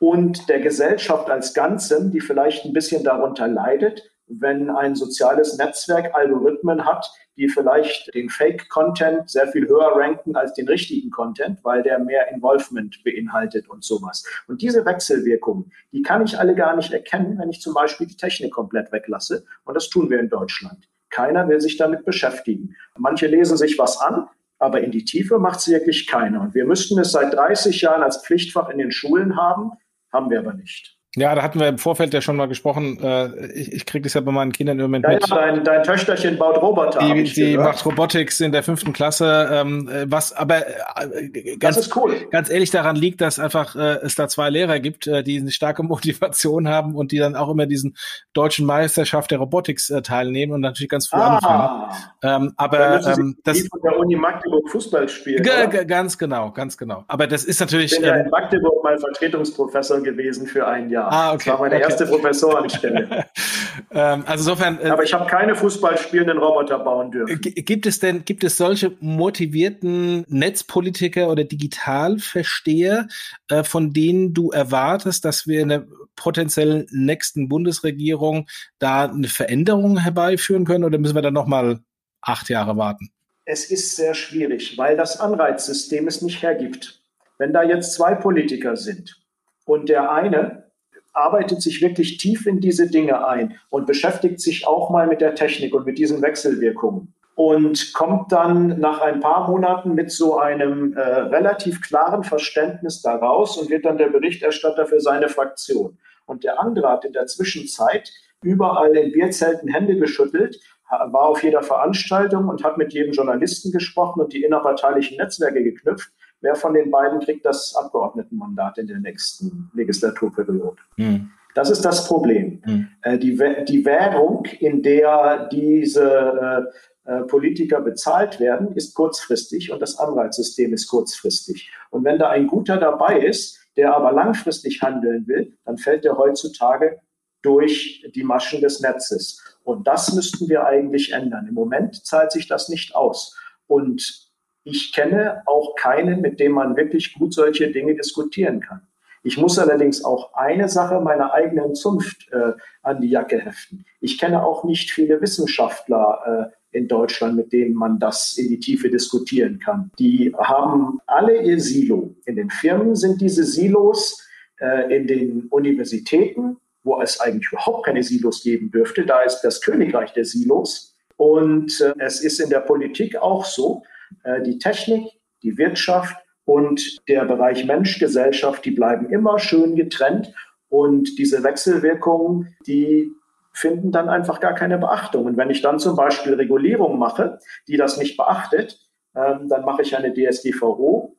[0.00, 6.14] und der Gesellschaft als Ganzem, die vielleicht ein bisschen darunter leidet, wenn ein soziales Netzwerk
[6.14, 11.82] Algorithmen hat, die vielleicht den Fake-Content sehr viel höher ranken als den richtigen Content, weil
[11.82, 14.24] der mehr Involvement beinhaltet und sowas.
[14.48, 18.16] Und diese Wechselwirkungen, die kann ich alle gar nicht erkennen, wenn ich zum Beispiel die
[18.16, 19.44] Technik komplett weglasse.
[19.64, 20.88] Und das tun wir in Deutschland.
[21.10, 22.74] Keiner will sich damit beschäftigen.
[22.96, 24.28] Manche lesen sich was an,
[24.58, 26.40] aber in die Tiefe macht es wirklich keiner.
[26.40, 29.72] Und wir müssten es seit 30 Jahren als Pflichtfach in den Schulen haben,
[30.12, 30.99] haben wir aber nicht.
[31.16, 32.96] Ja, da hatten wir im Vorfeld ja schon mal gesprochen.
[33.02, 35.28] Äh, ich, ich kriege das ja bei meinen Kindern im Moment ja, mit.
[35.28, 37.00] Ja, dein, dein Töchterchen baut Roboter.
[37.00, 42.28] Die, die macht Robotics in der fünften Klasse, ähm, äh, was aber äh, ganz, cool.
[42.30, 45.50] ganz ehrlich daran liegt, dass einfach äh, es da zwei Lehrer gibt, äh, die eine
[45.50, 47.96] starke Motivation haben und die dann auch immer diesen
[48.32, 51.92] deutschen Meisterschaft der Robotics äh, teilnehmen und natürlich ganz früh ah, anfangen.
[52.22, 55.42] Ähm, aber ähm, das von der Uni Magdeburg Fußball spielen.
[55.42, 57.02] Ganz genau, ganz genau.
[57.08, 57.90] Aber das ist natürlich.
[57.90, 60.99] Ich bin ja in ähm, Magdeburg mal Vertretungsprofessor gewesen für ein Jahr.
[61.00, 61.12] Jahr.
[61.12, 61.44] Ah, okay.
[61.46, 61.84] Das war meine okay.
[61.84, 63.08] erste Professorenstelle.
[63.90, 64.78] ähm, also insofern.
[64.80, 67.40] Äh, Aber ich habe keine fußballspielenden Roboter bauen dürfen.
[67.40, 73.08] Gibt es denn, gibt es solche motivierten Netzpolitiker oder Digitalversteher,
[73.48, 75.86] äh, von denen du erwartest, dass wir in der
[76.16, 78.46] potenziellen nächsten Bundesregierung
[78.78, 81.80] da eine Veränderung herbeiführen können oder müssen wir dann nochmal
[82.20, 83.10] acht Jahre warten?
[83.44, 87.00] Es ist sehr schwierig, weil das Anreizsystem es nicht hergibt.
[87.38, 89.16] Wenn da jetzt zwei Politiker sind
[89.64, 90.69] und der eine
[91.12, 95.34] arbeitet sich wirklich tief in diese Dinge ein und beschäftigt sich auch mal mit der
[95.34, 100.92] Technik und mit diesen Wechselwirkungen und kommt dann nach ein paar Monaten mit so einem
[100.92, 105.96] äh, relativ klaren Verständnis daraus und wird dann der Berichterstatter für seine Fraktion.
[106.26, 108.10] Und der andere hat in der Zwischenzeit
[108.42, 114.20] überall in Bierzelten Hände geschüttelt, war auf jeder Veranstaltung und hat mit jedem Journalisten gesprochen
[114.20, 119.70] und die innerparteilichen Netzwerke geknüpft wer von den beiden kriegt das Abgeordnetenmandat in der nächsten
[119.74, 120.78] Legislaturperiode.
[120.96, 121.30] Mhm.
[121.54, 122.62] Das ist das Problem.
[122.64, 123.18] Mhm.
[123.18, 123.36] die,
[123.68, 126.68] die Währung, in der diese
[127.06, 131.72] äh, äh, Politiker bezahlt werden, ist kurzfristig und das Anreizsystem ist kurzfristig.
[131.90, 136.18] Und wenn da ein Guter dabei ist, der aber langfristig handeln will, dann fällt er
[136.18, 137.00] heutzutage
[137.42, 139.42] durch die Maschen des Netzes.
[139.64, 141.46] Und das müssten wir eigentlich ändern.
[141.48, 143.36] Im Moment zahlt sich das nicht aus.
[143.66, 144.29] Und
[144.64, 148.82] ich kenne auch keinen, mit dem man wirklich gut solche Dinge diskutieren kann.
[149.22, 152.52] Ich muss allerdings auch eine Sache meiner eigenen Zunft äh,
[152.82, 153.84] an die Jacke heften.
[154.00, 158.60] Ich kenne auch nicht viele Wissenschaftler äh, in Deutschland, mit denen man das in die
[158.60, 159.90] Tiefe diskutieren kann.
[159.98, 162.14] Die haben alle ihr Silo.
[162.24, 164.26] In den Firmen sind diese Silos,
[164.60, 169.60] äh, in den Universitäten, wo es eigentlich überhaupt keine Silos geben dürfte, da ist das
[169.60, 170.96] Königreich der Silos.
[171.16, 173.82] Und äh, es ist in der Politik auch so,
[174.24, 175.04] äh, die Technik,
[175.42, 180.32] die Wirtschaft und der Bereich Mensch-Gesellschaft, die bleiben immer schön getrennt.
[180.68, 183.12] Und diese Wechselwirkungen, die
[183.52, 185.24] finden dann einfach gar keine Beachtung.
[185.26, 188.78] Und wenn ich dann zum Beispiel Regulierung mache, die das nicht beachtet,
[189.14, 191.16] ähm, dann mache ich eine DSGVO,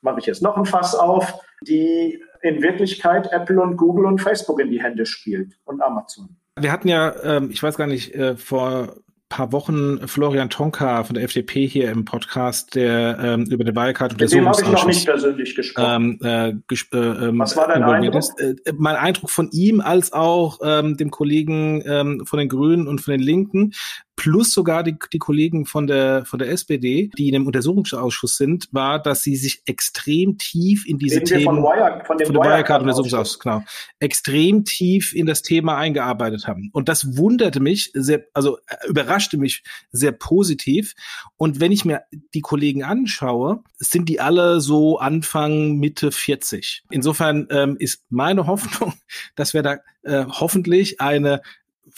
[0.00, 4.60] mache ich jetzt noch ein Fass auf, die in Wirklichkeit Apple und Google und Facebook
[4.60, 6.36] in die Hände spielt und Amazon.
[6.58, 8.96] Wir hatten ja, ähm, ich weiß gar nicht, äh, vor
[9.28, 14.12] paar Wochen Florian Tonka von der FDP hier im Podcast, der ähm, über den Wirecard
[14.12, 16.18] und Mit dem habe ich noch nicht persönlich gesprochen.
[16.22, 18.14] Ähm, äh, gesp äh, ähm, Was war dein Eindruck?
[18.14, 18.40] Ist.
[18.40, 23.00] Äh, mein Eindruck von ihm als auch ähm, dem Kollegen ähm, von den Grünen und
[23.00, 23.72] von den Linken
[24.18, 28.68] plus sogar die, die Kollegen von der, von der SPD, die in dem Untersuchungsausschuss sind,
[28.72, 33.38] war, dass sie sich extrem tief in diese Themen, von, Wire, von dem, von Wirecard-Untersuchungsausschuss,
[33.38, 33.62] genau,
[34.00, 36.68] extrem tief in das Thema eingearbeitet haben.
[36.72, 39.62] Und das wunderte mich sehr, also äh, überraschte mich
[39.92, 40.94] sehr positiv.
[41.36, 42.02] Und wenn ich mir
[42.34, 46.82] die Kollegen anschaue, sind die alle so Anfang, Mitte 40.
[46.90, 48.94] Insofern ähm, ist meine Hoffnung,
[49.36, 51.40] dass wir da äh, hoffentlich eine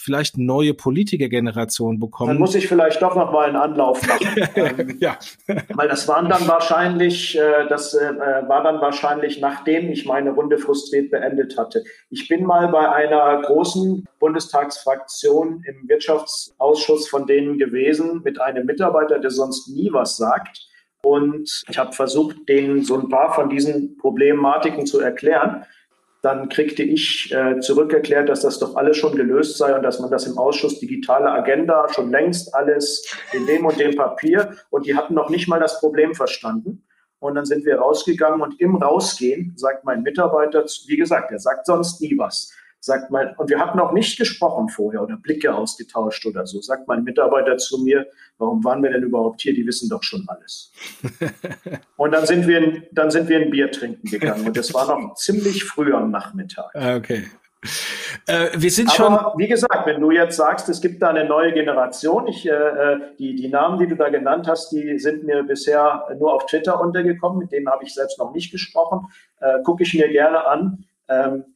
[0.00, 2.28] vielleicht neue Politikergeneration bekommen.
[2.28, 4.26] Dann muss ich vielleicht doch noch mal einen Anlauf machen.
[4.56, 5.16] Ähm, ja.
[5.74, 8.14] weil das waren dann wahrscheinlich, äh, das äh,
[8.48, 11.84] war dann wahrscheinlich, nachdem ich meine Runde frustriert beendet hatte.
[12.10, 19.18] Ich bin mal bei einer großen Bundestagsfraktion im Wirtschaftsausschuss von denen gewesen, mit einem Mitarbeiter,
[19.18, 20.68] der sonst nie was sagt.
[21.02, 25.64] Und ich habe versucht, denen so ein paar von diesen Problematiken zu erklären
[26.22, 30.10] dann kriegte ich äh, zurückerklärt, dass das doch alles schon gelöst sei und dass man
[30.10, 34.94] das im Ausschuss digitale Agenda schon längst alles in dem und dem Papier und die
[34.94, 36.84] hatten noch nicht mal das Problem verstanden.
[37.20, 41.66] Und dann sind wir rausgegangen und im Rausgehen sagt mein Mitarbeiter, wie gesagt, er sagt
[41.66, 42.50] sonst nie was.
[42.82, 46.62] Sagt mein, und wir hatten auch nicht gesprochen vorher oder Blicke ausgetauscht oder so.
[46.62, 48.06] Sagt mein Mitarbeiter zu mir,
[48.38, 49.54] warum waren wir denn überhaupt hier?
[49.54, 50.72] Die wissen doch schon alles.
[51.96, 54.46] und dann sind wir, dann sind wir ein Bier trinken gegangen.
[54.46, 56.70] Und das war noch ziemlich früh am Nachmittag.
[56.74, 57.24] Ah, okay.
[58.26, 59.38] Äh, wir sind Aber schon.
[59.38, 63.00] Wie gesagt, wenn du jetzt sagst, es gibt da eine neue Generation, ich, äh, äh,
[63.18, 66.80] die, die Namen, die du da genannt hast, die sind mir bisher nur auf Twitter
[66.80, 69.08] untergekommen, mit denen habe ich selbst noch nicht gesprochen.
[69.40, 70.86] Äh, Gucke ich mir gerne an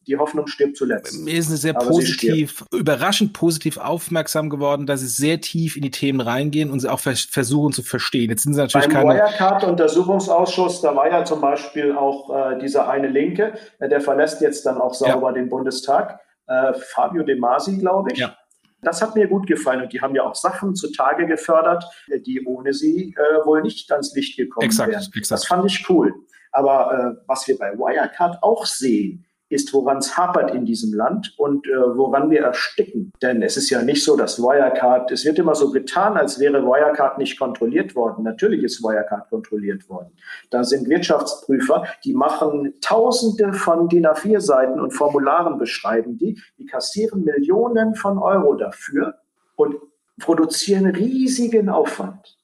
[0.09, 1.21] die Hoffnung stirbt zuletzt.
[1.21, 5.83] Mir ist es sehr Aber positiv, überraschend positiv aufmerksam geworden, dass sie sehr tief in
[5.83, 8.31] die Themen reingehen und sie auch vers versuchen zu verstehen.
[8.31, 9.15] Jetzt sind sie natürlich Beim keine.
[9.15, 14.67] Wirecard-Untersuchungsausschuss, da war ja zum Beispiel auch äh, dieser eine Linke, äh, der verlässt jetzt
[14.67, 15.33] dann auch sauber ja.
[15.33, 16.19] den Bundestag.
[16.47, 18.19] Äh, Fabio De Masi, glaube ich.
[18.19, 18.37] Ja.
[18.83, 22.45] Das hat mir gut gefallen und die haben ja auch Sachen zutage gefördert, äh, die
[22.45, 25.03] ohne sie äh, wohl nicht ans Licht gekommen exakt, wären.
[25.15, 25.31] Exakt.
[25.31, 26.15] Das fand ich cool.
[26.53, 31.35] Aber äh, was wir bei Wirecard auch sehen, ist, woran es hapert in diesem Land
[31.37, 33.13] und äh, woran wir ersticken.
[33.23, 36.63] Denn es ist ja nicht so, dass Wirecard, es wird immer so getan, als wäre
[36.63, 38.25] Wirecard nicht kontrolliert worden.
[38.25, 40.13] Natürlich ist Wirecard kontrolliert worden.
[40.51, 47.25] Da sind Wirtschaftsprüfer, die machen Tausende von DIN A4-Seiten und Formularen beschreiben die, die kassieren
[47.25, 49.15] Millionen von Euro dafür
[49.57, 49.77] und
[50.19, 52.39] produzieren riesigen Aufwand.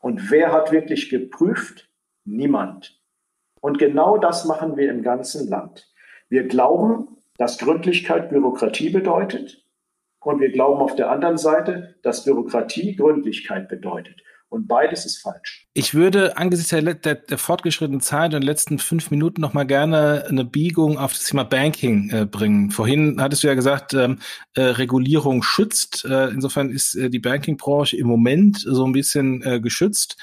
[0.00, 1.88] Und wer hat wirklich geprüft?
[2.24, 2.98] Niemand.
[3.60, 5.89] Und genau das machen wir im ganzen Land.
[6.30, 9.66] Wir glauben, dass Gründlichkeit Bürokratie bedeutet.
[10.22, 14.22] Und wir glauben auf der anderen Seite, dass Bürokratie Gründlichkeit bedeutet.
[14.50, 15.68] Und beides ist falsch.
[15.74, 19.64] Ich würde angesichts der, der, der fortgeschrittenen Zeit und den letzten fünf Minuten noch mal
[19.64, 22.72] gerne eine Biegung auf das Thema Banking äh, bringen.
[22.72, 24.18] Vorhin hattest du ja gesagt, ähm,
[24.56, 26.04] äh, Regulierung schützt.
[26.04, 30.16] Äh, insofern ist äh, die Bankingbranche im Moment so ein bisschen äh, geschützt.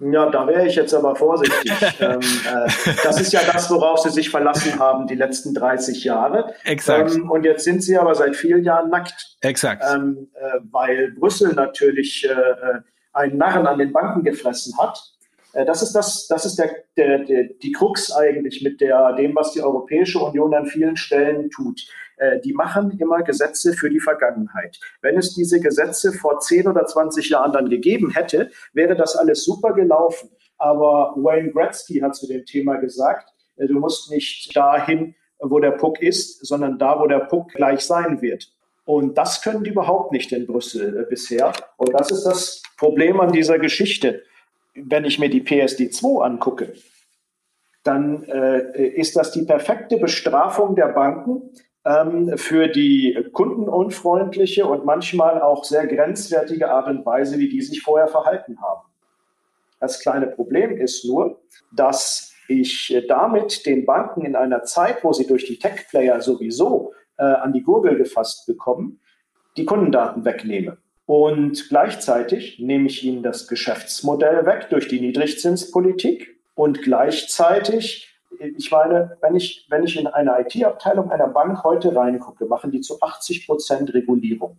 [0.00, 1.72] Ja, da wäre ich jetzt aber vorsichtig.
[2.00, 2.70] ähm, äh,
[3.04, 6.52] das ist ja das, worauf sie sich verlassen haben die letzten 30 Jahre.
[6.64, 7.14] Exakt.
[7.14, 9.36] Ähm, und jetzt sind sie aber seit vielen Jahren nackt.
[9.40, 9.84] Exakt.
[9.88, 12.80] Ähm, äh, weil Brüssel natürlich äh,
[13.12, 15.00] einen Narren an den Banken gefressen hat.
[15.52, 19.34] Äh, das ist, das, das ist der, der, der, die Krux eigentlich mit der, dem,
[19.34, 21.86] was die Europäische Union an vielen Stellen tut.
[22.16, 24.78] Äh, die machen immer Gesetze für die Vergangenheit.
[25.02, 29.44] Wenn es diese Gesetze vor 10 oder 20 Jahren dann gegeben hätte, wäre das alles
[29.44, 30.30] super gelaufen.
[30.58, 35.72] Aber Wayne Gretzky hat zu dem Thema gesagt, äh, du musst nicht dahin, wo der
[35.72, 38.52] Puck ist, sondern da, wo der Puck gleich sein wird.
[38.88, 41.52] Und das können die überhaupt nicht in Brüssel äh, bisher.
[41.76, 44.22] Und das ist das Problem an dieser Geschichte.
[44.74, 46.72] Wenn ich mir die PSD2 angucke,
[47.84, 51.50] dann äh, ist das die perfekte Bestrafung der Banken
[51.84, 57.82] ähm, für die kundenunfreundliche und manchmal auch sehr grenzwertige Art und Weise, wie die sich
[57.82, 58.88] vorher verhalten haben.
[59.80, 61.42] Das kleine Problem ist nur,
[61.76, 66.94] dass ich äh, damit den Banken in einer Zeit, wo sie durch die Tech-Player sowieso
[67.18, 69.00] äh, an die Gurgel gefasst bekommen,
[69.56, 70.78] die Kundendaten wegnehme.
[71.06, 79.16] Und gleichzeitig nehme ich ihnen das Geschäftsmodell weg durch die Niedrigzinspolitik und gleichzeitig, ich meine,
[79.22, 83.46] wenn ich, wenn ich in eine IT-Abteilung einer Bank heute reingucke, machen die zu 80
[83.46, 84.58] Prozent Regulierung.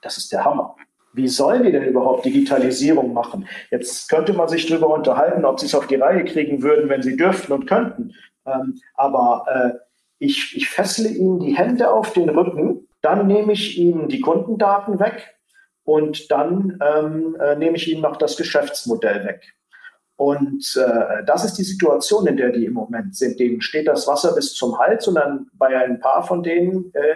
[0.00, 0.76] Das ist der Hammer.
[1.12, 3.46] Wie sollen die denn überhaupt Digitalisierung machen?
[3.70, 7.02] Jetzt könnte man sich darüber unterhalten, ob sie es auf die Reihe kriegen würden, wenn
[7.02, 8.14] sie dürften und könnten.
[8.46, 9.87] Ähm, aber äh,
[10.18, 14.98] ich, ich fessle ihnen die Hände auf den Rücken, dann nehme ich ihnen die Kundendaten
[14.98, 15.36] weg
[15.84, 19.54] und dann ähm, äh, nehme ich ihnen noch das Geschäftsmodell weg.
[20.16, 23.38] Und äh, das ist die Situation, in der die im Moment sind.
[23.38, 27.14] Denen steht das Wasser bis zum Hals und dann bei ein paar von denen äh,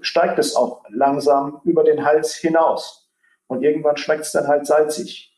[0.00, 3.10] steigt es auch langsam über den Hals hinaus.
[3.48, 5.31] Und irgendwann schmeckt es dann halt salzig.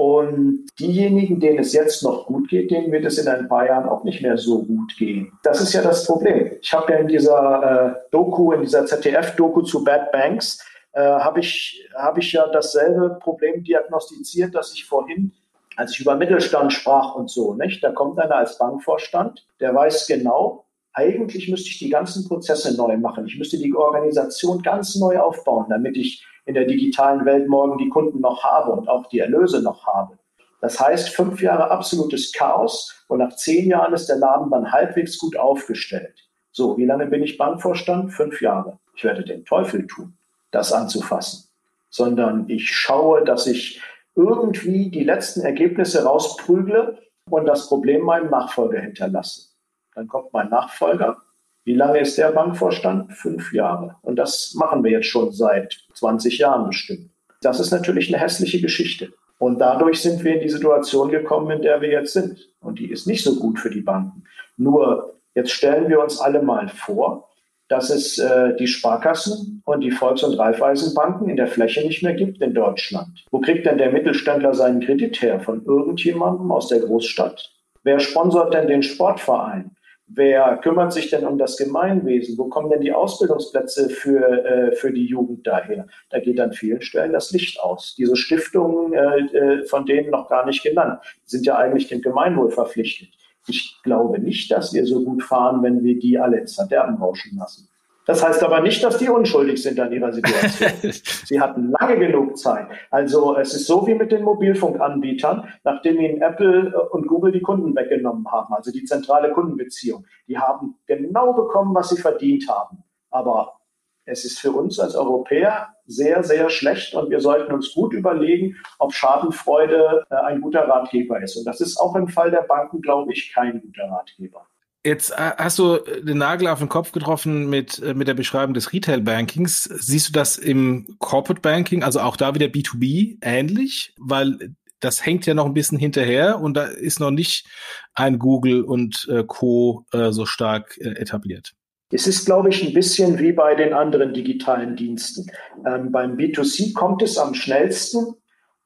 [0.00, 3.86] Und diejenigen, denen es jetzt noch gut geht, denen wird es in ein paar Jahren
[3.86, 5.30] auch nicht mehr so gut gehen.
[5.42, 6.52] Das ist ja das Problem.
[6.62, 11.40] Ich habe ja in dieser äh, Doku, in dieser ZDF-Doku zu Bad Banks, äh, habe
[11.40, 15.32] ich, hab ich ja dasselbe Problem diagnostiziert, das ich vorhin,
[15.76, 17.84] als ich über Mittelstand sprach und so, nicht?
[17.84, 22.96] Da kommt einer als Bankvorstand, der weiß genau, eigentlich müsste ich die ganzen Prozesse neu
[22.96, 23.26] machen.
[23.26, 27.88] Ich müsste die Organisation ganz neu aufbauen, damit ich in der digitalen Welt morgen die
[27.88, 30.18] Kunden noch habe und auch die Erlöse noch habe.
[30.60, 35.18] Das heißt, fünf Jahre absolutes Chaos und nach zehn Jahren ist der Laden dann halbwegs
[35.18, 36.28] gut aufgestellt.
[36.52, 38.12] So, wie lange bin ich Bankvorstand?
[38.12, 38.78] Fünf Jahre.
[38.94, 40.16] Ich werde den Teufel tun,
[40.50, 41.48] das anzufassen.
[41.88, 43.80] Sondern ich schaue, dass ich
[44.14, 46.98] irgendwie die letzten Ergebnisse rausprügle
[47.30, 49.50] und das Problem meinem Nachfolger hinterlasse.
[49.94, 51.16] Dann kommt mein Nachfolger
[51.64, 53.12] wie lange ist der Bankvorstand?
[53.12, 53.96] Fünf Jahre.
[54.02, 57.10] Und das machen wir jetzt schon seit 20 Jahren bestimmt.
[57.42, 59.12] Das ist natürlich eine hässliche Geschichte.
[59.38, 62.50] Und dadurch sind wir in die Situation gekommen, in der wir jetzt sind.
[62.60, 64.24] Und die ist nicht so gut für die Banken.
[64.56, 67.30] Nur jetzt stellen wir uns alle mal vor,
[67.68, 72.14] dass es äh, die Sparkassen und die Volks- und Raiffeisenbanken in der Fläche nicht mehr
[72.14, 73.24] gibt in Deutschland.
[73.30, 75.40] Wo kriegt denn der Mittelständler seinen Kredit her?
[75.40, 77.50] Von irgendjemandem aus der Großstadt?
[77.84, 79.70] Wer sponsert denn den Sportverein?
[80.12, 82.36] Wer kümmert sich denn um das Gemeinwesen?
[82.36, 85.86] Wo kommen denn die Ausbildungsplätze für, äh, für die Jugend daher?
[86.10, 87.94] Da geht an vielen Stellen das Licht aus.
[87.96, 92.50] Diese Stiftungen, äh, äh von denen noch gar nicht genannt, sind ja eigentlich dem Gemeinwohl
[92.50, 93.10] verpflichtet.
[93.46, 97.38] Ich glaube nicht, dass wir so gut fahren, wenn wir die alle ins Verderben rauschen
[97.38, 97.69] lassen.
[98.10, 100.90] Das heißt aber nicht, dass die unschuldig sind an ihrer Situation.
[101.26, 102.66] Sie hatten lange genug Zeit.
[102.90, 107.72] Also es ist so wie mit den Mobilfunkanbietern, nachdem ihnen Apple und Google die Kunden
[107.76, 110.06] weggenommen haben, also die zentrale Kundenbeziehung.
[110.26, 112.82] Die haben genau bekommen, was sie verdient haben.
[113.10, 113.60] Aber
[114.06, 118.56] es ist für uns als Europäer sehr, sehr schlecht und wir sollten uns gut überlegen,
[118.80, 121.36] ob Schadenfreude äh, ein guter Ratgeber ist.
[121.36, 124.48] Und das ist auch im Fall der Banken, glaube ich, kein guter Ratgeber.
[124.84, 128.54] Jetzt äh, hast du den Nagel auf den Kopf getroffen mit, äh, mit der Beschreibung
[128.54, 129.64] des Retail Bankings.
[129.64, 133.94] Siehst du das im Corporate Banking, also auch da wieder B2B ähnlich?
[133.98, 137.46] Weil das hängt ja noch ein bisschen hinterher und da ist noch nicht
[137.94, 139.84] ein Google und äh, Co.
[139.92, 141.52] Äh, so stark äh, etabliert.
[141.92, 145.30] Es ist, glaube ich, ein bisschen wie bei den anderen digitalen Diensten.
[145.66, 148.14] Ähm, beim B2C kommt es am schnellsten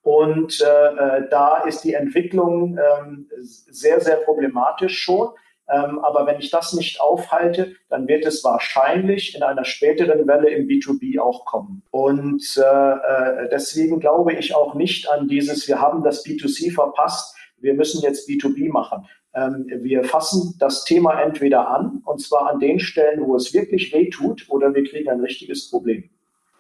[0.03, 5.31] und äh, äh, da ist die Entwicklung ähm, sehr, sehr problematisch schon.
[5.69, 10.51] Ähm, aber wenn ich das nicht aufhalte, dann wird es wahrscheinlich in einer späteren Welle
[10.51, 11.83] im B2B auch kommen.
[11.91, 17.35] Und äh, äh, deswegen glaube ich auch nicht an dieses, wir haben das B2C verpasst,
[17.59, 19.07] wir müssen jetzt B2B machen.
[19.35, 23.93] Ähm, wir fassen das Thema entweder an, und zwar an den Stellen, wo es wirklich
[23.95, 26.11] weh tut, oder wir kriegen ein richtiges Problem.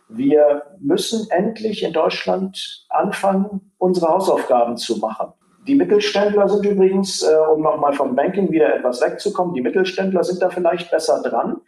[0.09, 5.33] Wir müssen endlich in Deutschland anfangen, unsere Hausaufgaben zu machen.
[5.67, 10.43] Die Mittelständler sind übrigens, äh, um nochmal vom Banking wieder etwas wegzukommen, die Mittelständler sind
[10.43, 11.61] da vielleicht besser dran,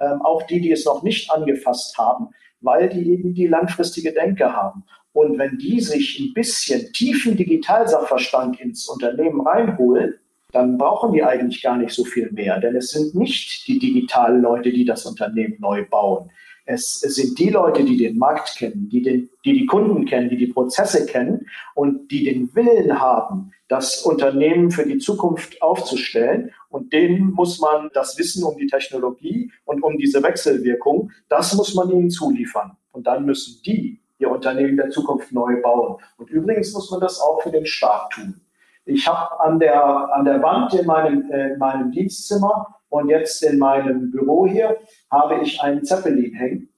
[0.00, 2.30] ähm, auch die, die es noch nicht angefasst haben,
[2.60, 4.84] weil die eben die langfristige Denke haben.
[5.12, 10.14] Und wenn die sich ein bisschen tiefen Digitalsachverstand ins Unternehmen reinholen,
[10.50, 14.42] dann brauchen die eigentlich gar nicht so viel mehr, denn es sind nicht die digitalen
[14.42, 16.30] Leute, die das Unternehmen neu bauen.
[16.66, 20.36] Es, sind die Leute, die den Markt kennen, die, den, die die Kunden kennen, die
[20.36, 26.52] die Prozesse kennen und die den Willen haben, das Unternehmen für die Zukunft aufzustellen.
[26.70, 31.74] Und denen muss man das Wissen um die Technologie und um diese Wechselwirkung, das muss
[31.74, 32.76] man ihnen zuliefern.
[32.92, 35.96] Und dann müssen die ihr Unternehmen der Zukunft neu bauen.
[36.16, 38.40] Und übrigens muss man das auch für den Staat tun.
[38.86, 39.82] Ich habe an der,
[40.14, 44.76] an der Wand in meinem, äh, in meinem Dienstzimmer und jetzt in meinem Büro hier
[45.14, 46.68] habe ich einen Zeppelin hängen.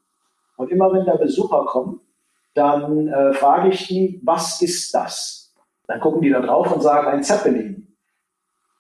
[0.57, 2.01] Und immer wenn da Besucher kommen,
[2.55, 5.55] dann äh, frage ich die, was ist das?
[5.87, 7.97] Dann gucken die da drauf und sagen, ein Zeppelin.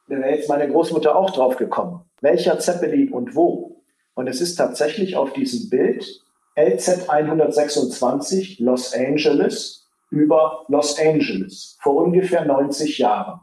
[0.08, 2.04] Da wäre jetzt meine Großmutter auch drauf gekommen.
[2.20, 3.82] Welcher Zeppelin und wo?
[4.14, 6.22] Und es ist tatsächlich auf diesem Bild
[6.56, 13.40] LZ 126 Los Angeles über Los Angeles vor ungefähr 90 Jahren.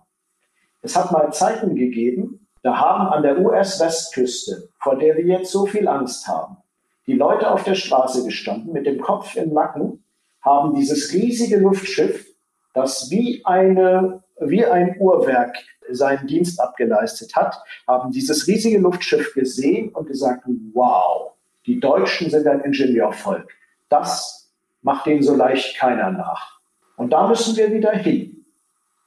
[0.82, 5.66] Es hat mal Zeiten gegeben, da haben an der US-Westküste, vor der wir jetzt so
[5.66, 6.57] viel Angst haben,
[7.05, 10.03] die Leute auf der Straße gestanden mit dem Kopf im Nacken,
[10.41, 12.26] haben dieses riesige Luftschiff,
[12.74, 15.57] das wie eine, wie ein Uhrwerk
[15.91, 20.43] seinen Dienst abgeleistet hat, haben dieses riesige Luftschiff gesehen und gesagt,
[20.74, 21.34] wow,
[21.66, 23.51] die Deutschen sind ein Ingenieurvolk.
[23.89, 26.59] Das macht denen so leicht keiner nach.
[26.95, 28.45] Und da müssen wir wieder hin.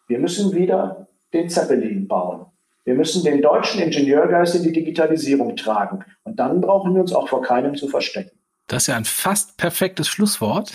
[0.09, 2.47] Wir müssen wieder den Zeppelin bauen.
[2.87, 6.05] Wir müssen den deutschen Ingenieurgeist in die Digitalisierung tragen.
[6.23, 8.39] Und dann brauchen wir uns auch vor keinem zu verstecken.
[8.69, 10.73] Das ist ja ein fast perfektes Schlusswort.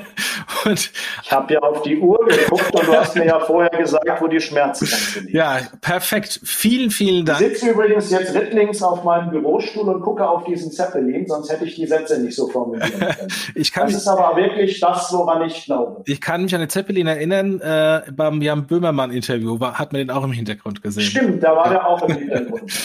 [0.64, 0.90] und
[1.22, 4.28] ich habe ja auf die Uhr geguckt und du hast mir ja vorher gesagt, wo
[4.28, 5.34] die Schmerzgrenze liegt.
[5.34, 6.40] Ja, perfekt.
[6.44, 7.40] Vielen, vielen Dank.
[7.40, 11.64] Ich sitze übrigens jetzt rittlings auf meinem Bürostuhl und gucke auf diesen Zeppelin, sonst hätte
[11.64, 13.32] ich die Sätze nicht so formulieren können.
[13.56, 16.02] ich kann das ist aber wirklich das, woran ich glaube.
[16.06, 20.22] Ich kann mich an den Zeppelin erinnern, äh, beim Jan Böhmermann-Interview hat man den auch
[20.22, 21.02] im Hintergrund gesehen.
[21.02, 22.70] Stimmt, da war der auch im Hintergrund.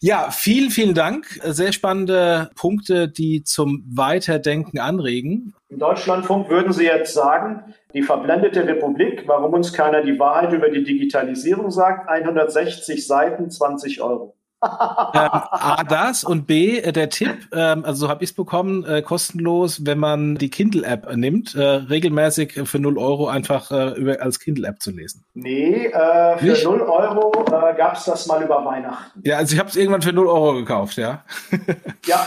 [0.00, 1.26] Ja, vielen, vielen Dank.
[1.42, 5.54] Sehr spannende Punkte, die zum Weiterdenken anregen.
[5.68, 10.68] Im Deutschlandfunk würden Sie jetzt sagen, die verblendete Republik, warum uns keiner die Wahrheit über
[10.68, 14.35] die Digitalisierung sagt, 160 Seiten, 20 Euro.
[14.62, 14.70] Ähm,
[15.12, 19.02] A, das und B, äh, der Tipp, ähm, also so habe ich es bekommen, äh,
[19.02, 24.40] kostenlos, wenn man die Kindle-App nimmt, äh, regelmäßig für 0 Euro einfach äh, über, als
[24.40, 25.24] Kindle-App zu lesen.
[25.34, 26.64] Nee, äh, für Nicht?
[26.64, 29.20] 0 Euro äh, gab es das mal über Weihnachten.
[29.24, 31.24] Ja, also ich habe es irgendwann für 0 Euro gekauft, ja.
[32.06, 32.26] ja,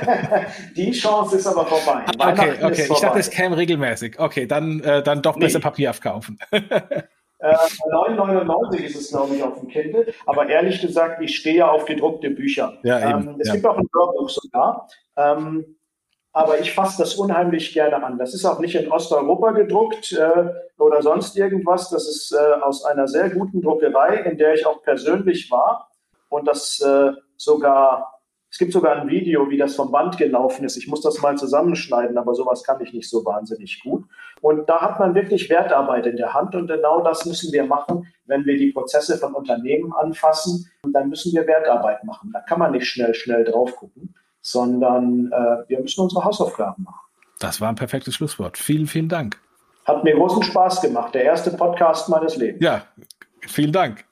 [0.76, 2.04] die Chance ist aber vorbei.
[2.18, 2.88] Ah, okay, okay.
[2.90, 4.18] Ich dachte, es käme regelmäßig.
[4.18, 5.62] Okay, dann, äh, dann doch besser nee.
[5.62, 6.38] Papier aufkaufen.
[7.42, 10.12] 9,99 äh, ist es, glaube ich, auf dem Kindle.
[10.26, 12.74] Aber ehrlich gesagt, ich stehe ja auf gedruckte Bücher.
[12.82, 13.54] Ja, ähm, es ja.
[13.54, 14.88] gibt auch ein Hörbuch sogar.
[15.16, 15.76] Ähm,
[16.32, 18.18] aber ich fasse das unheimlich gerne an.
[18.18, 21.90] Das ist auch nicht in Osteuropa gedruckt äh, oder sonst irgendwas.
[21.90, 25.90] Das ist äh, aus einer sehr guten Druckerei, in der ich auch persönlich war
[26.28, 28.20] und das äh, sogar
[28.52, 30.76] es gibt sogar ein Video, wie das vom Band gelaufen ist.
[30.76, 34.04] Ich muss das mal zusammenschneiden, aber sowas kann ich nicht so wahnsinnig gut.
[34.40, 38.06] Und da hat man wirklich Wertarbeit in der Hand und genau das müssen wir machen,
[38.24, 40.70] wenn wir die Prozesse von Unternehmen anfassen.
[40.82, 42.30] Und dann müssen wir Wertarbeit machen.
[42.32, 47.00] Da kann man nicht schnell, schnell drauf gucken, sondern äh, wir müssen unsere Hausaufgaben machen.
[47.38, 48.56] Das war ein perfektes Schlusswort.
[48.56, 49.38] Vielen, vielen Dank.
[49.84, 51.14] Hat mir großen Spaß gemacht.
[51.14, 52.62] Der erste Podcast meines Lebens.
[52.62, 52.82] Ja,
[53.46, 54.04] vielen Dank.